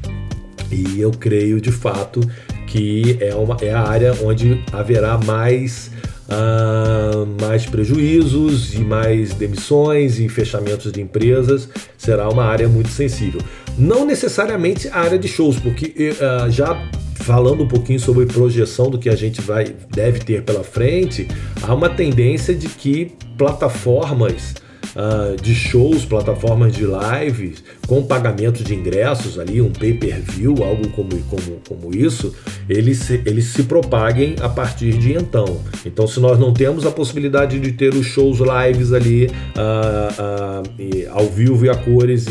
E 0.71 0.99
eu 0.99 1.11
creio 1.11 1.59
de 1.61 1.71
fato 1.71 2.21
que 2.67 3.17
é, 3.21 3.33
uma, 3.33 3.57
é 3.61 3.73
a 3.73 3.81
área 3.81 4.13
onde 4.23 4.61
haverá 4.71 5.17
mais, 5.17 5.91
uh, 6.27 7.25
mais 7.41 7.65
prejuízos 7.65 8.73
e 8.73 8.79
mais 8.79 9.33
demissões 9.33 10.19
e 10.19 10.27
fechamentos 10.27 10.91
de 10.91 11.01
empresas. 11.01 11.69
Será 11.97 12.29
uma 12.29 12.43
área 12.43 12.67
muito 12.67 12.89
sensível. 12.89 13.41
Não 13.77 14.05
necessariamente 14.05 14.87
a 14.89 14.97
área 14.97 15.17
de 15.17 15.27
shows, 15.27 15.57
porque 15.59 16.11
uh, 16.11 16.49
já 16.51 16.75
falando 17.15 17.63
um 17.63 17.67
pouquinho 17.67 17.99
sobre 17.99 18.25
projeção 18.25 18.89
do 18.89 18.97
que 18.97 19.09
a 19.09 19.15
gente 19.15 19.41
vai 19.41 19.75
deve 19.91 20.19
ter 20.19 20.43
pela 20.43 20.63
frente, 20.63 21.27
há 21.61 21.73
uma 21.73 21.89
tendência 21.89 22.55
de 22.55 22.69
que 22.69 23.11
plataformas 23.37 24.55
uh, 24.97 25.39
de 25.39 25.53
shows, 25.53 26.03
plataformas 26.03 26.73
de 26.73 26.83
lives, 26.83 27.63
com 27.87 28.03
pagamento 28.03 28.63
de 28.63 28.73
ingressos 28.73 29.37
ali, 29.37 29.61
um 29.61 29.71
pay-per-view, 29.71 30.55
algo 30.63 30.89
como, 30.89 31.09
como, 31.23 31.61
como 31.67 31.95
isso, 31.95 32.35
eles 32.67 32.97
se, 32.99 33.21
eles 33.25 33.45
se 33.45 33.63
propaguem 33.63 34.35
a 34.41 34.49
partir 34.49 34.97
de 34.97 35.13
então. 35.13 35.61
Então, 35.85 36.07
se 36.07 36.19
nós 36.19 36.39
não 36.39 36.51
temos 36.53 36.85
a 36.85 36.91
possibilidade 36.91 37.59
de 37.59 37.71
ter 37.71 37.93
os 37.93 38.05
shows 38.07 38.39
lives 38.39 38.91
ali 38.91 39.27
uh, 39.27 40.63
uh, 40.65 41.11
ao 41.11 41.27
vivo 41.27 41.65
e 41.65 41.69
a 41.69 41.75
cores 41.75 42.25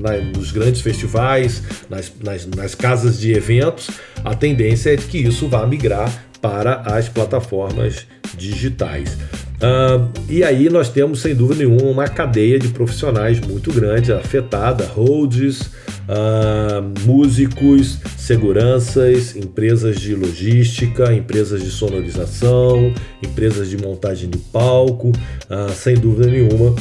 na, 0.00 0.16
nos 0.36 0.52
grandes 0.52 0.80
festivais, 0.80 1.62
nas, 1.90 2.12
nas, 2.22 2.46
nas 2.46 2.74
casas 2.74 3.18
de 3.18 3.32
eventos, 3.32 3.90
a 4.24 4.34
tendência 4.34 4.94
é 4.94 4.96
que 4.96 5.18
isso 5.18 5.48
vá 5.48 5.66
migrar 5.66 6.26
para 6.40 6.82
as 6.82 7.08
plataformas 7.08 8.06
digitais. 8.36 9.16
Uh, 9.62 10.10
e 10.28 10.42
aí 10.42 10.68
nós 10.68 10.88
temos, 10.88 11.20
sem 11.20 11.36
dúvida 11.36 11.64
nenhuma, 11.64 11.88
uma 11.88 12.08
cadeia 12.08 12.58
de 12.58 12.68
profissionais 12.68 13.38
muito 13.38 13.72
grande 13.72 14.12
afetada, 14.12 14.84
holds, 14.86 15.60
uh, 15.60 16.82
músicos, 17.06 17.98
seguranças, 18.16 19.36
empresas 19.36 20.00
de 20.00 20.16
logística, 20.16 21.12
empresas 21.14 21.62
de 21.62 21.70
sonorização, 21.70 22.92
empresas 23.22 23.70
de 23.70 23.76
montagem 23.76 24.28
de 24.28 24.38
palco, 24.38 25.10
uh, 25.10 25.72
sem 25.72 25.94
dúvida 25.94 26.28
nenhuma, 26.28 26.74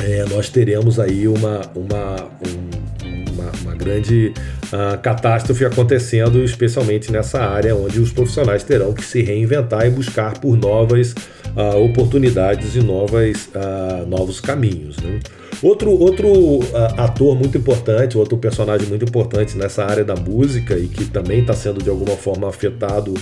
é, 0.00 0.24
nós 0.28 0.48
teremos 0.48 0.98
aí 0.98 1.28
uma, 1.28 1.60
uma, 1.76 2.16
um, 2.44 3.32
uma, 3.32 3.52
uma 3.62 3.74
grande 3.76 4.32
uh, 4.64 4.98
catástrofe 5.00 5.64
acontecendo, 5.64 6.42
especialmente 6.42 7.12
nessa 7.12 7.40
área 7.40 7.76
onde 7.76 8.00
os 8.00 8.10
profissionais 8.10 8.64
terão 8.64 8.92
que 8.92 9.04
se 9.04 9.22
reinventar 9.22 9.86
e 9.86 9.90
buscar 9.90 10.38
por 10.40 10.56
novas 10.56 11.14
uh, 11.56 11.84
oportunidades 11.84 12.74
e 12.76 12.80
novas, 12.80 13.48
uh, 13.54 14.06
novos 14.06 14.40
caminhos. 14.40 14.96
Né? 14.98 15.20
Outro, 15.62 15.90
outro 15.90 16.28
uh, 16.28 16.64
ator 16.96 17.36
muito 17.36 17.56
importante, 17.56 18.18
outro 18.18 18.36
personagem 18.36 18.88
muito 18.88 19.04
importante 19.04 19.56
nessa 19.56 19.84
área 19.84 20.04
da 20.04 20.16
música 20.16 20.76
e 20.76 20.88
que 20.88 21.04
também 21.04 21.40
está 21.40 21.54
sendo 21.54 21.82
de 21.82 21.88
alguma 21.88 22.16
forma 22.16 22.48
afetado 22.48 23.14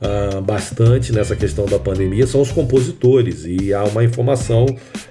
uh, 0.00 0.40
bastante 0.40 1.12
nessa 1.12 1.34
questão 1.36 1.66
da 1.66 1.78
pandemia 1.78 2.26
são 2.26 2.40
os 2.40 2.50
compositores. 2.50 3.44
E 3.44 3.72
há 3.72 3.84
uma 3.84 4.04
informação 4.04 4.66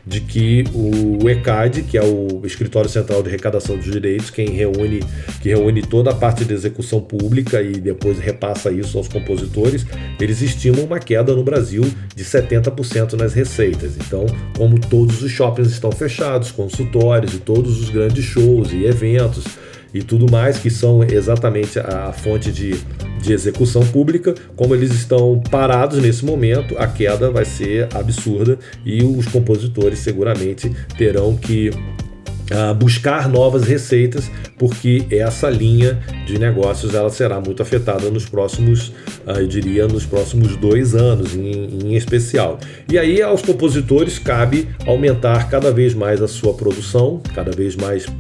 de 0.06 0.22
que 0.22 0.64
o 0.74 1.30
ECAD, 1.30 1.84
que 1.84 1.98
é 1.98 2.04
o 2.04 2.42
Escritório 2.46 2.90
Central 2.90 3.22
de 3.24 3.30
Arrecadação 3.30 3.76
dos 3.76 3.86
Direitos, 3.86 4.30
quem 4.30 4.50
reúne, 4.50 5.04
que 5.42 5.50
reúne 5.50 5.82
toda 5.82 6.12
a 6.12 6.16
parte 6.16 6.46
de 6.46 6.54
execução 6.54 7.02
pública 7.02 7.62
e 7.62 7.74
depois 7.74 8.20
repassa 8.20 8.72
isso 8.72 8.98
aos 8.98 9.08
compositores, 9.08 9.86
eles 10.20 10.42
estimam 10.42 10.86
uma 10.86 11.00
queda 11.00 11.36
no 11.36 11.44
Brasil 11.44 11.84
de 12.16 12.24
70% 12.24 13.14
nas 13.14 13.34
receitas. 13.34 13.96
Então, 13.98 14.26
como 14.58 14.80
todos 14.80 15.22
os 15.22 15.32
shoppings 15.32 15.72
estão 15.72 15.92
fechados, 15.92 16.52
consultórios 16.52 17.34
e 17.34 17.40
todos 17.40 17.82
os 17.82 17.90
grandes 17.90 18.24
shows 18.24 18.72
e 18.72 18.86
eventos 18.86 19.46
e 19.96 20.04
tudo 20.04 20.30
mais, 20.30 20.60
que 20.60 20.70
são 20.70 21.02
exatamente 21.06 21.80
a 21.80 22.12
fonte 22.12 22.52
de, 22.52 22.76
de 23.22 23.32
execução 23.32 23.82
pública, 23.88 24.36
como 24.54 24.76
eles 24.76 24.92
estão 24.92 25.42
parados 25.50 26.00
nesse 26.00 26.26
momento, 26.26 26.78
a 26.78 26.86
queda 26.86 27.32
vai 27.32 27.46
ser 27.46 27.88
absurda 27.96 28.60
e 28.86 29.02
os 29.02 29.26
compositores 29.26 30.00
seguramente 30.00 30.70
terão 30.98 31.38
que 31.38 31.72
uh, 32.52 32.74
buscar 32.74 33.30
novas 33.30 33.64
receitas, 33.64 34.30
porque 34.58 35.06
essa 35.10 35.50
linha 35.50 36.00
de 36.26 36.38
negócios 36.38 36.94
ela 36.94 37.10
será 37.10 37.40
muito 37.40 37.62
afetada 37.62 38.10
nos 38.10 38.26
próximos, 38.26 38.90
uh, 39.26 39.40
eu 39.40 39.48
diria, 39.48 39.88
nos 39.88 40.06
próximos 40.06 40.56
dois 40.56 40.96
anos, 40.96 41.36
em, 41.36 41.96
especial. 41.96 42.60
E 42.92 42.98
aí 42.98 43.22
aos 43.22 43.42
compositores 43.42 44.20
cabe 44.20 44.68
aumentar 44.86 45.50
cada 45.50 45.72
vez 45.72 45.94
mais 45.94 46.22
a 46.22 46.28
sua 46.28 46.54
produção, 46.54 47.22
cada 47.34 47.52
vez 47.52 47.76
mais 47.76 48.06
uh, 48.06 48.12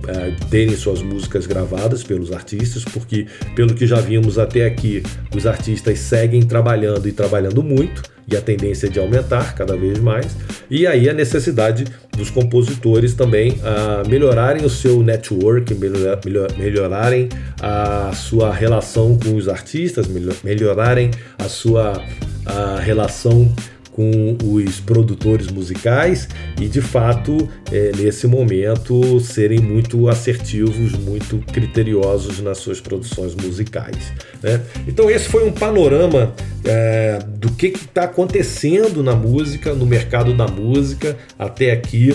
terem 0.49 0.75
suas 0.75 1.01
músicas 1.01 1.45
gravadas 1.45 2.03
pelos 2.03 2.31
artistas, 2.31 2.83
porque 2.85 3.27
pelo 3.55 3.73
que 3.73 3.85
já 3.85 3.99
vimos 3.99 4.39
até 4.39 4.65
aqui, 4.65 5.03
os 5.35 5.45
artistas 5.45 5.99
seguem 5.99 6.41
trabalhando 6.41 7.07
e 7.07 7.11
trabalhando 7.11 7.61
muito 7.61 8.14
e 8.27 8.35
a 8.35 8.41
tendência 8.41 8.87
é 8.87 8.89
de 8.89 8.99
aumentar 8.99 9.55
cada 9.55 9.75
vez 9.75 9.99
mais. 9.99 10.35
E 10.69 10.87
aí 10.87 11.09
a 11.09 11.13
necessidade 11.13 11.85
dos 12.17 12.29
compositores 12.29 13.13
também 13.13 13.59
a 13.63 14.07
melhorarem 14.07 14.65
o 14.65 14.69
seu 14.69 15.03
network, 15.03 15.73
melhor, 15.75 16.19
melhor, 16.25 16.47
melhorarem 16.57 17.29
a 17.61 18.11
sua 18.13 18.53
relação 18.53 19.17
com 19.17 19.35
os 19.35 19.47
artistas, 19.47 20.07
melhor, 20.07 20.35
melhorarem 20.43 21.11
a 21.37 21.47
sua 21.47 22.01
a 22.45 22.79
relação 22.79 23.51
com 23.95 24.35
os 24.43 24.81
produtores 24.81 25.47
musicais 25.47 26.27
e 26.59 26.67
de 26.67 26.81
fato 26.81 27.47
é, 27.71 27.93
nesse 27.95 28.27
momento 28.27 29.21
serem 29.21 29.59
muito 29.59 30.09
assertivos, 30.09 30.91
muito 30.91 31.37
criteriosos 31.53 32.41
nas 32.41 32.57
suas 32.57 32.81
produções 32.81 33.33
musicais. 33.35 34.11
Né? 34.43 34.61
Então 34.85 35.09
esse 35.09 35.29
foi 35.29 35.47
um 35.47 35.51
panorama 35.51 36.33
é, 36.65 37.19
do 37.25 37.51
que 37.51 37.67
está 37.67 38.03
acontecendo 38.03 39.01
na 39.01 39.15
música, 39.15 39.73
no 39.73 39.85
mercado 39.85 40.33
da 40.33 40.45
música 40.45 41.17
até 41.39 41.71
aqui. 41.71 42.13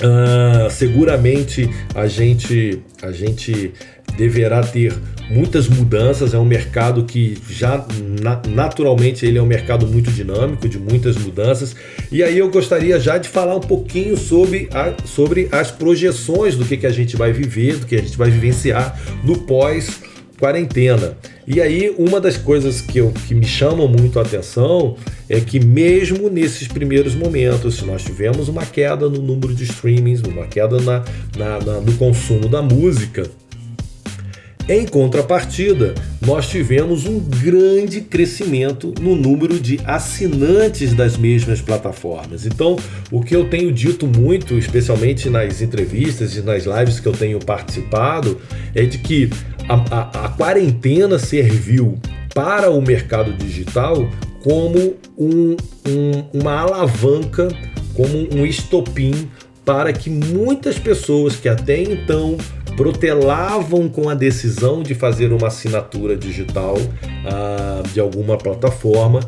Uh, 0.00 0.70
seguramente 0.70 1.68
a 1.94 2.08
gente 2.08 2.82
a 3.02 3.12
gente 3.12 3.72
deverá 4.16 4.60
ter 4.62 4.92
muitas 5.32 5.68
mudanças, 5.68 6.34
é 6.34 6.38
um 6.38 6.44
mercado 6.44 7.04
que 7.04 7.38
já 7.48 7.84
na, 8.20 8.40
naturalmente 8.48 9.24
ele 9.24 9.38
é 9.38 9.42
um 9.42 9.46
mercado 9.46 9.86
muito 9.86 10.10
dinâmico, 10.10 10.68
de 10.68 10.78
muitas 10.78 11.16
mudanças. 11.16 11.74
E 12.10 12.22
aí 12.22 12.38
eu 12.38 12.50
gostaria 12.50 13.00
já 13.00 13.16
de 13.18 13.28
falar 13.28 13.56
um 13.56 13.60
pouquinho 13.60 14.16
sobre, 14.16 14.68
a, 14.72 14.94
sobre 15.06 15.48
as 15.50 15.70
projeções 15.70 16.56
do 16.56 16.64
que, 16.64 16.76
que 16.76 16.86
a 16.86 16.92
gente 16.92 17.16
vai 17.16 17.32
viver, 17.32 17.78
do 17.78 17.86
que 17.86 17.94
a 17.94 18.00
gente 18.00 18.16
vai 18.16 18.30
vivenciar 18.30 19.00
no 19.24 19.38
pós 19.38 20.00
quarentena. 20.38 21.16
E 21.46 21.60
aí, 21.60 21.94
uma 21.96 22.20
das 22.20 22.36
coisas 22.36 22.80
que, 22.80 22.98
eu, 22.98 23.12
que 23.28 23.32
me 23.32 23.46
chamam 23.46 23.86
muito 23.86 24.18
a 24.18 24.22
atenção 24.22 24.96
é 25.28 25.40
que, 25.40 25.64
mesmo 25.64 26.28
nesses 26.28 26.66
primeiros 26.66 27.14
momentos, 27.14 27.76
se 27.76 27.84
nós 27.84 28.02
tivemos 28.02 28.48
uma 28.48 28.66
queda 28.66 29.08
no 29.08 29.22
número 29.22 29.54
de 29.54 29.62
streamings, 29.62 30.20
uma 30.22 30.46
queda 30.46 30.80
na, 30.80 31.04
na, 31.36 31.60
na 31.60 31.80
no 31.80 31.92
consumo 31.92 32.48
da 32.48 32.60
música, 32.60 33.30
em 34.68 34.86
contrapartida, 34.86 35.94
nós 36.24 36.48
tivemos 36.48 37.04
um 37.04 37.18
grande 37.18 38.00
crescimento 38.00 38.94
no 39.00 39.16
número 39.16 39.58
de 39.58 39.80
assinantes 39.84 40.94
das 40.94 41.16
mesmas 41.16 41.60
plataformas. 41.60 42.46
Então, 42.46 42.76
o 43.10 43.22
que 43.22 43.34
eu 43.34 43.48
tenho 43.48 43.72
dito 43.72 44.06
muito, 44.06 44.56
especialmente 44.56 45.28
nas 45.28 45.60
entrevistas 45.60 46.36
e 46.36 46.42
nas 46.42 46.64
lives 46.64 47.00
que 47.00 47.08
eu 47.08 47.12
tenho 47.12 47.40
participado, 47.40 48.40
é 48.74 48.84
de 48.84 48.98
que 48.98 49.30
a, 49.68 49.74
a, 49.74 50.26
a 50.26 50.28
quarentena 50.28 51.18
serviu 51.18 51.98
para 52.32 52.70
o 52.70 52.80
mercado 52.80 53.32
digital 53.32 54.08
como 54.42 54.94
um, 55.18 55.56
um, 55.86 56.40
uma 56.40 56.60
alavanca, 56.60 57.48
como 57.94 58.28
um 58.34 58.46
estopim 58.46 59.28
para 59.64 59.92
que 59.92 60.10
muitas 60.10 60.78
pessoas 60.78 61.36
que 61.36 61.48
até 61.48 61.82
então 61.82 62.36
protelavam 62.76 63.88
com 63.88 64.08
a 64.08 64.14
decisão 64.14 64.82
de 64.82 64.94
fazer 64.94 65.32
uma 65.32 65.48
assinatura 65.48 66.16
digital 66.16 66.76
uh, 66.76 67.88
de 67.92 68.00
alguma 68.00 68.36
plataforma. 68.36 69.20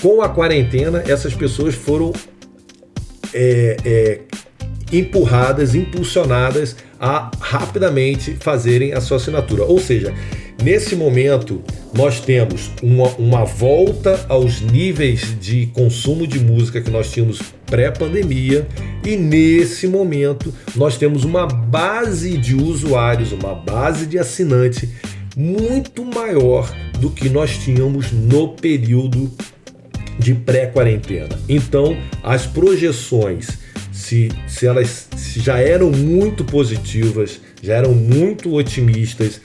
Com 0.00 0.20
a 0.22 0.28
quarentena, 0.28 1.02
essas 1.06 1.34
pessoas 1.34 1.74
foram 1.74 2.12
é, 3.32 3.76
é, 3.84 4.20
empurradas, 4.92 5.74
impulsionadas 5.74 6.76
a 7.00 7.30
rapidamente 7.40 8.36
fazerem 8.40 8.92
a 8.92 9.00
sua 9.00 9.16
assinatura. 9.16 9.64
Ou 9.64 9.78
seja, 9.78 10.14
nesse 10.62 10.96
momento 10.96 11.62
nós 11.92 12.20
temos 12.20 12.70
uma, 12.82 13.08
uma 13.16 13.44
volta 13.44 14.26
aos 14.28 14.60
níveis 14.60 15.34
de 15.40 15.66
consumo 15.66 16.26
de 16.26 16.38
música 16.38 16.80
que 16.80 16.90
nós 16.90 17.10
tínhamos 17.10 17.40
pré-pandemia 17.66 18.66
e 19.04 19.16
nesse 19.16 19.86
momento 19.86 20.52
nós 20.74 20.96
temos 20.96 21.24
uma 21.24 21.46
base 21.46 22.36
de 22.36 22.54
usuários, 22.54 23.32
uma 23.32 23.54
base 23.54 24.06
de 24.06 24.18
assinante 24.18 24.88
muito 25.36 26.04
maior 26.04 26.70
do 26.98 27.10
que 27.10 27.28
nós 27.28 27.58
tínhamos 27.58 28.10
no 28.10 28.48
período 28.48 29.30
de 30.18 30.34
pré-quarentena. 30.34 31.38
Então, 31.48 31.96
as 32.22 32.46
projeções, 32.46 33.58
se, 33.92 34.30
se 34.48 34.66
elas 34.66 35.08
se 35.16 35.40
já 35.40 35.58
eram 35.58 35.90
muito 35.90 36.42
positivas, 36.44 37.40
já 37.62 37.74
eram 37.74 37.92
muito 37.92 38.54
otimistas 38.54 39.40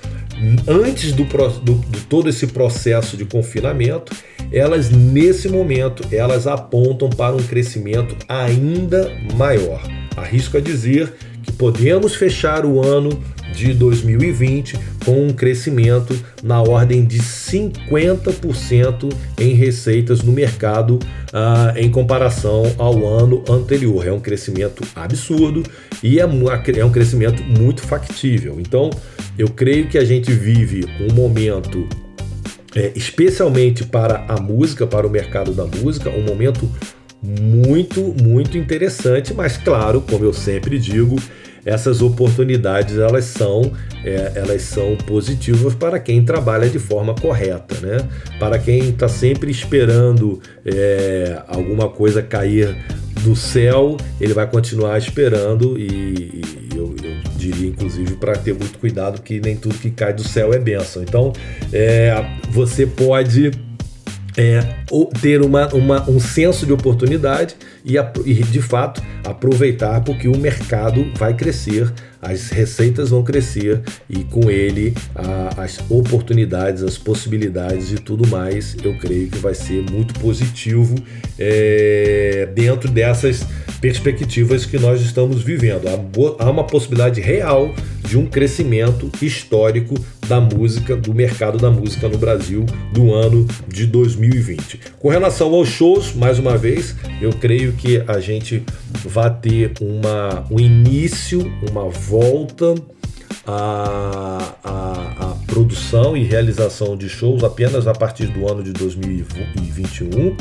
antes 0.67 1.12
do, 1.12 1.23
do, 1.23 1.75
de 1.89 2.01
todo 2.01 2.30
esse 2.30 2.47
processo 2.47 3.15
de 3.15 3.25
confinamento, 3.25 4.15
elas 4.51 4.89
nesse 4.89 5.47
momento 5.47 6.04
elas 6.12 6.47
apontam 6.47 7.10
para 7.10 7.36
um 7.36 7.43
crescimento 7.43 8.15
ainda 8.27 9.12
maior. 9.36 9.82
Arrisco 10.17 10.58
a 10.58 10.62
dizer 10.62 11.13
que 11.43 11.51
podemos 11.54 12.15
fechar 12.15 12.65
o 12.65 12.82
ano 12.82 13.21
de 13.53 13.73
2020 13.73 14.77
com 15.05 15.27
um 15.27 15.33
crescimento 15.33 16.17
na 16.43 16.61
ordem 16.61 17.05
de 17.05 17.19
50% 17.19 19.11
em 19.39 19.53
receitas 19.53 20.21
no 20.21 20.31
mercado 20.31 20.95
uh, 20.95 21.77
em 21.77 21.89
comparação 21.89 22.63
ao 22.77 23.05
ano 23.05 23.43
anterior. 23.49 24.07
É 24.07 24.11
um 24.11 24.19
crescimento 24.19 24.83
absurdo 24.95 25.63
e 26.03 26.19
é, 26.19 26.23
é 26.23 26.85
um 26.85 26.91
crescimento 26.91 27.43
muito 27.43 27.81
factível. 27.81 28.59
Então, 28.59 28.89
eu 29.37 29.47
creio 29.47 29.87
que 29.87 29.97
a 29.97 30.05
gente 30.05 30.31
vive 30.31 30.85
um 30.99 31.13
momento 31.13 31.87
é, 32.75 32.91
especialmente 32.95 33.83
para 33.83 34.25
a 34.27 34.39
música, 34.39 34.87
para 34.87 35.05
o 35.05 35.09
mercado 35.09 35.51
da 35.51 35.65
música, 35.65 36.09
um 36.09 36.23
momento 36.23 36.69
muito, 37.21 38.15
muito 38.21 38.57
interessante, 38.57 39.33
mas 39.33 39.57
claro, 39.57 40.01
como 40.01 40.25
eu 40.25 40.33
sempre 40.33 40.79
digo, 40.79 41.17
essas 41.65 42.02
oportunidades 42.02 42.97
elas 42.97 43.26
são, 43.26 43.71
é, 44.04 44.32
elas 44.36 44.62
são 44.63 44.95
positivas 44.97 45.76
para 45.76 46.00
quem 46.00 46.24
trabalha 46.24 46.69
de 46.69 46.80
forma 46.80 47.13
correta, 47.15 47.76
né? 47.82 47.97
Para 48.39 48.58
quem 48.58 48.89
está 48.89 49.08
sempre 49.08 49.52
esperando 49.52 50.41
é, 50.65 51.41
alguma 51.47 51.89
coisa 51.89 52.21
cair 52.21 52.76
do 53.21 53.36
céu, 53.36 53.97
ele 54.19 54.34
vai 54.34 54.47
continuar 54.50 54.97
esperando 54.97 55.78
e, 55.78 55.84
e 55.84 56.69
eu, 56.76 56.95
eu, 57.04 57.12
diria 57.38 57.69
inclusive 57.69 58.15
para 58.15 58.34
ter 58.34 58.54
muito 58.54 58.80
cuidado 58.80 59.21
que 59.21 59.39
nem 59.39 59.56
tudo 59.56 59.76
que 59.76 59.91
cai 59.91 60.13
do 60.13 60.24
céu 60.24 60.54
é 60.54 60.60
bênção. 60.60 61.04
Então, 61.04 61.32
é, 61.71 62.24
você 62.50 62.86
pode 62.86 63.52
é, 64.37 64.61
ter 65.21 65.41
uma, 65.41 65.67
uma, 65.73 66.09
um 66.09 66.19
senso 66.19 66.65
de 66.65 66.73
oportunidade 66.73 67.55
e, 67.83 67.95
e, 68.25 68.33
de 68.43 68.61
fato 68.61 69.01
aproveitar 69.23 70.01
porque 70.01 70.27
o 70.27 70.37
mercado 70.37 71.11
vai 71.15 71.33
crescer, 71.33 71.91
as 72.21 72.49
receitas 72.49 73.09
vão 73.09 73.23
crescer 73.23 73.81
e 74.09 74.23
com 74.23 74.49
ele 74.49 74.93
a, 75.15 75.63
as 75.63 75.79
oportunidades, 75.89 76.83
as 76.83 76.97
possibilidades 76.97 77.91
e 77.91 77.95
tudo 77.95 78.27
mais, 78.27 78.75
eu 78.83 78.97
creio 78.97 79.27
que 79.27 79.37
vai 79.37 79.53
ser 79.53 79.83
muito 79.91 80.13
positivo 80.19 80.95
é, 81.37 82.47
dentro 82.53 82.89
dessas 82.89 83.45
perspectivas 83.79 84.65
que 84.65 84.77
nós 84.77 85.01
estamos 85.01 85.41
vivendo. 85.41 85.87
Há, 85.87 86.43
há 86.43 86.49
uma 86.49 86.63
possibilidade 86.63 87.19
real 87.19 87.73
de 88.03 88.17
um 88.17 88.25
crescimento 88.25 89.09
histórico 89.21 89.95
da 90.27 90.39
música, 90.39 90.95
do 90.95 91.13
mercado 91.13 91.57
da 91.57 91.69
música 91.69 92.07
no 92.07 92.17
Brasil 92.17 92.65
do 92.93 93.13
ano 93.13 93.47
de 93.67 93.85
2020. 93.85 94.79
Com 94.99 95.09
relação 95.09 95.53
aos 95.53 95.69
shows, 95.69 96.13
mais 96.13 96.39
uma 96.39 96.57
vez, 96.57 96.95
eu 97.21 97.31
creio 97.31 97.73
que 97.73 98.03
a 98.07 98.19
gente 98.19 98.63
vai 99.03 99.33
ter 99.33 99.73
uma, 99.81 100.45
um 100.49 100.59
início, 100.59 101.51
uma 101.69 101.89
volta 101.89 102.75
à, 103.45 104.55
à, 104.63 105.31
à 105.31 105.35
produção 105.47 106.15
e 106.15 106.23
realização 106.23 106.95
de 106.95 107.09
shows 107.09 107.43
apenas 107.43 107.87
a 107.87 107.93
partir 107.93 108.27
do 108.27 108.49
ano 108.49 108.63
de 108.63 108.71
2021. 108.71 110.35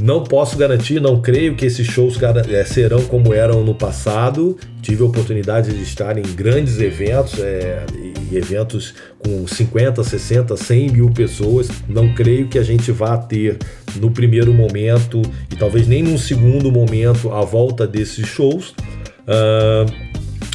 Não 0.00 0.22
posso 0.22 0.56
garantir, 0.56 1.00
não 1.00 1.20
creio 1.20 1.56
que 1.56 1.66
esses 1.66 1.86
shows 1.86 2.18
é, 2.22 2.64
serão 2.64 3.02
como 3.04 3.34
eram 3.34 3.64
no 3.64 3.74
passado. 3.74 4.56
Tive 4.88 5.02
a 5.02 5.06
oportunidade 5.06 5.70
de 5.70 5.82
estar 5.82 6.16
em 6.16 6.22
grandes 6.22 6.80
eventos, 6.80 7.38
é, 7.40 7.84
eventos 8.32 8.94
com 9.18 9.46
50, 9.46 10.02
60, 10.02 10.56
100 10.56 10.92
mil 10.92 11.10
pessoas. 11.10 11.68
Não 11.86 12.14
creio 12.14 12.48
que 12.48 12.58
a 12.58 12.62
gente 12.62 12.90
vá 12.90 13.18
ter 13.18 13.58
no 13.96 14.10
primeiro 14.10 14.50
momento 14.50 15.20
e 15.52 15.56
talvez 15.56 15.86
nem 15.86 16.02
num 16.02 16.16
segundo 16.16 16.72
momento 16.72 17.30
a 17.30 17.42
volta 17.42 17.86
desses 17.86 18.26
shows. 18.26 18.70
Uh, 19.28 20.08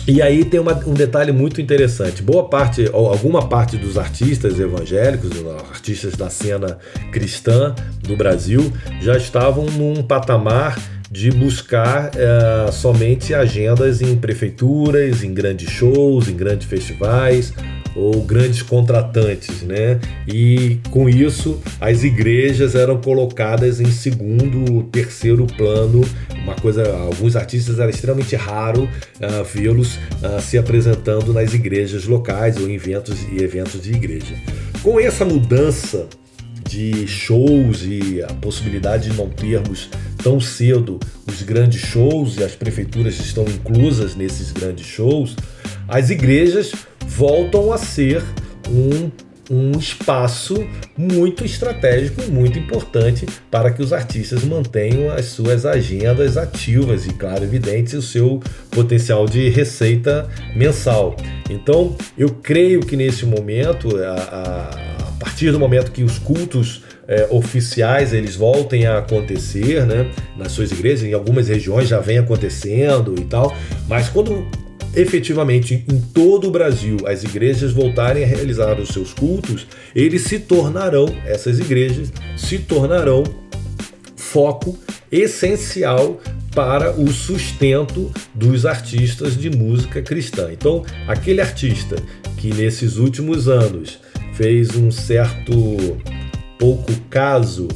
e 0.08 0.20
aí 0.20 0.44
tem 0.44 0.60
uma, 0.60 0.74
um 0.84 0.96
detalhe 0.96 1.32
muito 1.32 1.62
interessante. 1.62 2.24
Boa 2.24 2.50
parte, 2.50 2.90
alguma 2.92 3.48
parte 3.48 3.78
dos 3.78 4.00
artistas 4.00 4.60
evangélicos, 4.60 5.30
artistas 5.70 6.16
da 6.16 6.32
cena 6.32 6.80
cristã 7.12 7.76
do 8.02 8.18
Brasil, 8.18 8.74
já 9.00 9.16
estavam 9.16 9.66
num 9.68 10.02
patamar 10.02 10.76
de 11.14 11.30
buscar 11.30 12.10
é, 12.16 12.72
somente 12.72 13.36
agendas 13.36 14.02
em 14.02 14.16
prefeituras, 14.16 15.24
em 15.24 15.32
grandes 15.32 15.70
shows, 15.70 16.28
em 16.28 16.36
grandes 16.36 16.68
festivais, 16.68 17.54
ou 17.96 18.24
grandes 18.24 18.64
contratantes, 18.64 19.62
né? 19.62 20.00
E 20.28 20.80
com 20.90 21.08
isso 21.08 21.62
as 21.80 22.04
igrejas 22.04 22.74
eram 22.74 23.00
colocadas 23.00 23.80
em 23.80 23.92
segundo, 23.92 24.82
terceiro 24.86 25.46
plano. 25.46 26.02
Uma 26.44 26.56
coisa, 26.56 26.92
alguns 26.92 27.36
artistas 27.36 27.78
era 27.78 27.92
extremamente 27.92 28.36
raro 28.36 28.86
uh, 28.86 29.44
vê-los 29.54 29.98
uh, 29.98 30.42
se 30.42 30.58
apresentando 30.58 31.32
nas 31.32 31.54
igrejas 31.54 32.06
locais 32.06 32.58
ou 32.58 32.68
em 32.68 32.74
eventos 32.74 33.20
e 33.32 33.44
eventos 33.44 33.80
de 33.80 33.92
igreja. 33.94 34.34
Com 34.82 35.00
essa 35.00 35.24
mudança 35.24 36.08
de 36.74 37.08
shows 37.08 37.84
e 37.84 38.24
a 38.24 38.34
possibilidade 38.34 39.12
de 39.12 39.16
não 39.16 39.30
termos 39.30 39.90
tão 40.24 40.40
cedo 40.40 41.00
os 41.28 41.44
grandes 41.44 41.82
shows 41.82 42.38
e 42.38 42.44
as 42.44 42.56
prefeituras 42.56 43.20
estão 43.20 43.44
inclusas 43.44 44.16
nesses 44.16 44.52
grandes 44.52 44.88
shows, 44.88 45.36
as 45.88 46.10
igrejas 46.10 46.72
voltam 47.06 47.72
a 47.72 47.78
ser 47.78 48.24
um 48.68 49.12
um 49.52 49.78
espaço 49.78 50.66
muito 50.98 51.44
estratégico, 51.44 52.24
muito 52.32 52.58
importante 52.58 53.26
para 53.52 53.72
que 53.72 53.82
os 53.82 53.92
artistas 53.92 54.44
mantenham 54.44 55.12
as 55.12 55.26
suas 55.26 55.66
agendas 55.66 56.38
ativas 56.38 57.06
e, 57.06 57.14
claro, 57.14 57.44
evidente, 57.44 57.96
o 57.96 58.02
seu 58.02 58.42
potencial 58.72 59.26
de 59.26 59.50
receita 59.50 60.30
mensal. 60.56 61.16
Então, 61.50 61.96
eu 62.18 62.30
creio 62.30 62.80
que 62.80 62.96
nesse 62.96 63.26
momento, 63.26 63.98
a, 63.98 64.14
a, 64.14 64.93
a 65.14 65.26
partir 65.26 65.52
do 65.52 65.60
momento 65.60 65.92
que 65.92 66.04
os 66.04 66.18
cultos 66.18 66.84
é, 67.08 67.28
oficiais 67.30 68.14
eles 68.14 68.36
voltem 68.36 68.86
a 68.86 68.98
acontecer, 69.00 69.86
né, 69.86 70.12
nas 70.38 70.52
suas 70.52 70.72
igrejas, 70.72 71.04
em 71.04 71.14
algumas 71.14 71.48
regiões 71.48 71.88
já 71.88 72.00
vem 72.00 72.18
acontecendo 72.18 73.16
e 73.18 73.26
tal, 73.26 73.56
mas 73.88 74.10
quando 74.10 74.46
efetivamente 74.96 75.86
em 75.90 76.00
todo 76.14 76.48
o 76.48 76.52
Brasil 76.52 76.98
as 77.06 77.24
igrejas 77.24 77.72
voltarem 77.72 78.24
a 78.24 78.28
realizar 78.28 78.80
os 78.80 78.90
seus 78.90 79.14
cultos, 79.14 79.68
eles 79.96 80.24
se 80.24 80.40
tornarão, 80.40 81.06
essas 81.26 81.60
igrejas 81.60 82.12
se 82.38 82.60
tornarão 82.60 83.24
foco 84.16 84.78
essencial 85.12 86.20
para 86.56 86.92
o 86.92 87.12
sustento 87.12 88.12
dos 88.34 88.66
artistas 88.66 89.36
de 89.36 89.50
música 89.50 90.02
cristã. 90.02 90.50
Então, 90.52 90.84
aquele 91.08 91.42
artista 91.42 91.96
que 92.38 92.54
nesses 92.54 92.98
últimos 92.98 93.48
anos 93.48 94.00
fez 94.34 94.76
um 94.76 94.92
certo 94.92 95.54
pouco 96.58 96.92
caso 97.10 97.68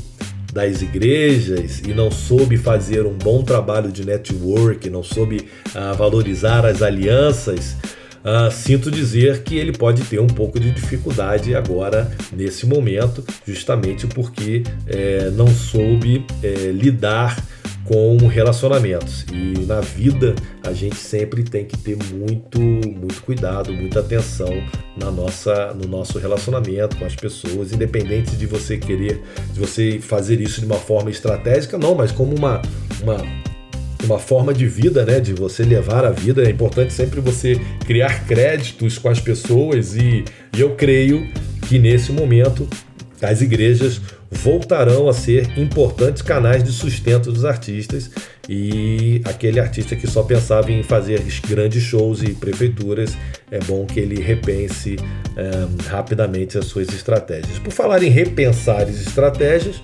das 0.54 0.82
igrejas 0.82 1.82
e 1.88 1.93
não 1.93 2.10
soube 2.10 2.58
fazer 2.58 3.06
um 3.06 3.13
bom 3.13 3.43
trabalho 3.43 3.91
de 3.91 4.06
network, 4.06 4.89
não 4.89 5.04
soube 5.04 5.48
uh, 5.67 5.96
valorizar 5.96 6.65
as 6.65 6.82
alianças, 6.82 7.76
uh, 8.24 8.52
sinto 8.52 8.89
dizer 8.89 9.43
que 9.43 9.56
ele 9.56 9.72
pode 9.72 10.04
ter 10.04 10.20
um 10.20 10.28
pouco 10.28 10.60
de 10.60 10.72
dificuldade 10.72 11.54
agora 11.56 12.12
nesse 12.34 12.65
momento, 12.65 13.24
justamente 13.46 14.08
porque 14.08 14.63
eh, 14.88 15.30
não 15.34 15.48
soube 15.48 16.26
eh, 16.41 16.72
lidar 16.72 17.38
com 17.88 18.17
relacionamentos. 18.28 19.26
E 19.32 19.65
na 19.65 19.80
vida 19.80 20.36
a 20.64 20.74
gente 20.74 20.97
sempre 20.97 21.43
tem 21.43 21.66
que 21.66 21.78
ter 21.78 21.97
muito, 22.14 22.59
muito 22.59 23.22
cuidado, 23.24 23.72
muita 23.72 24.01
atenção 24.01 24.49
na 24.97 25.09
nossa, 25.09 25.74
no 25.74 25.88
nosso 25.88 26.20
relacionamento 26.20 26.97
com 26.97 27.05
as 27.05 27.16
pessoas, 27.16 27.72
independente 27.72 28.36
de 28.36 28.45
você 28.45 28.78
querer, 28.78 29.22
de 29.53 29.59
você 29.59 29.99
fazer 29.99 30.41
isso 30.41 30.59
de 30.59 30.66
uma 30.66 30.76
forma 30.76 31.09
estratégica, 31.09 31.78
não, 31.78 31.95
mas 31.95 32.11
como 32.11 32.36
uma, 32.36 32.61
uma 33.01 33.18
uma 34.03 34.20
forma 34.20 34.53
de 34.53 34.68
vida, 34.68 35.03
né, 35.03 35.20
de 35.20 35.34
você 35.34 35.64
levar 35.64 36.05
a 36.05 36.11
vida. 36.11 36.43
É 36.43 36.51
importante 36.51 36.93
sempre 36.93 37.20
você 37.20 37.59
criar 37.86 38.26
créditos 38.26 38.97
com 38.97 39.09
as 39.09 39.20
pessoas 39.20 39.95
e, 39.95 40.24
e 40.55 40.61
eu 40.61 40.76
creio 40.76 41.28
que 41.68 41.80
nesse 41.80 42.11
momento 42.11 42.68
as 43.22 43.41
igrejas 43.41 43.99
voltarão 44.32 45.07
a 45.07 45.13
ser 45.13 45.57
importantes 45.57 46.21
canais 46.21 46.63
de 46.63 46.71
sustento 46.71 47.32
dos 47.32 47.45
artistas 47.45 48.09
e 48.47 49.21
aquele 49.25 49.59
artista 49.59 49.95
que 49.95 50.07
só 50.07 50.23
pensava 50.23 50.71
em 50.71 50.84
fazer 50.84 51.21
grandes 51.47 51.84
shows 51.84 52.23
e 52.23 52.34
prefeituras, 52.34 53.17
é 53.51 53.59
bom 53.59 53.86
que 53.86 53.99
ele 53.99 54.21
repense 54.21 54.97
é, 55.36 55.89
rapidamente 55.89 56.57
as 56.57 56.65
suas 56.65 56.89
estratégias. 56.89 57.59
Por 57.59 57.71
falar 57.71 58.03
em 58.03 58.09
repensar 58.09 58.84
as 58.84 58.99
estratégias, 59.01 59.82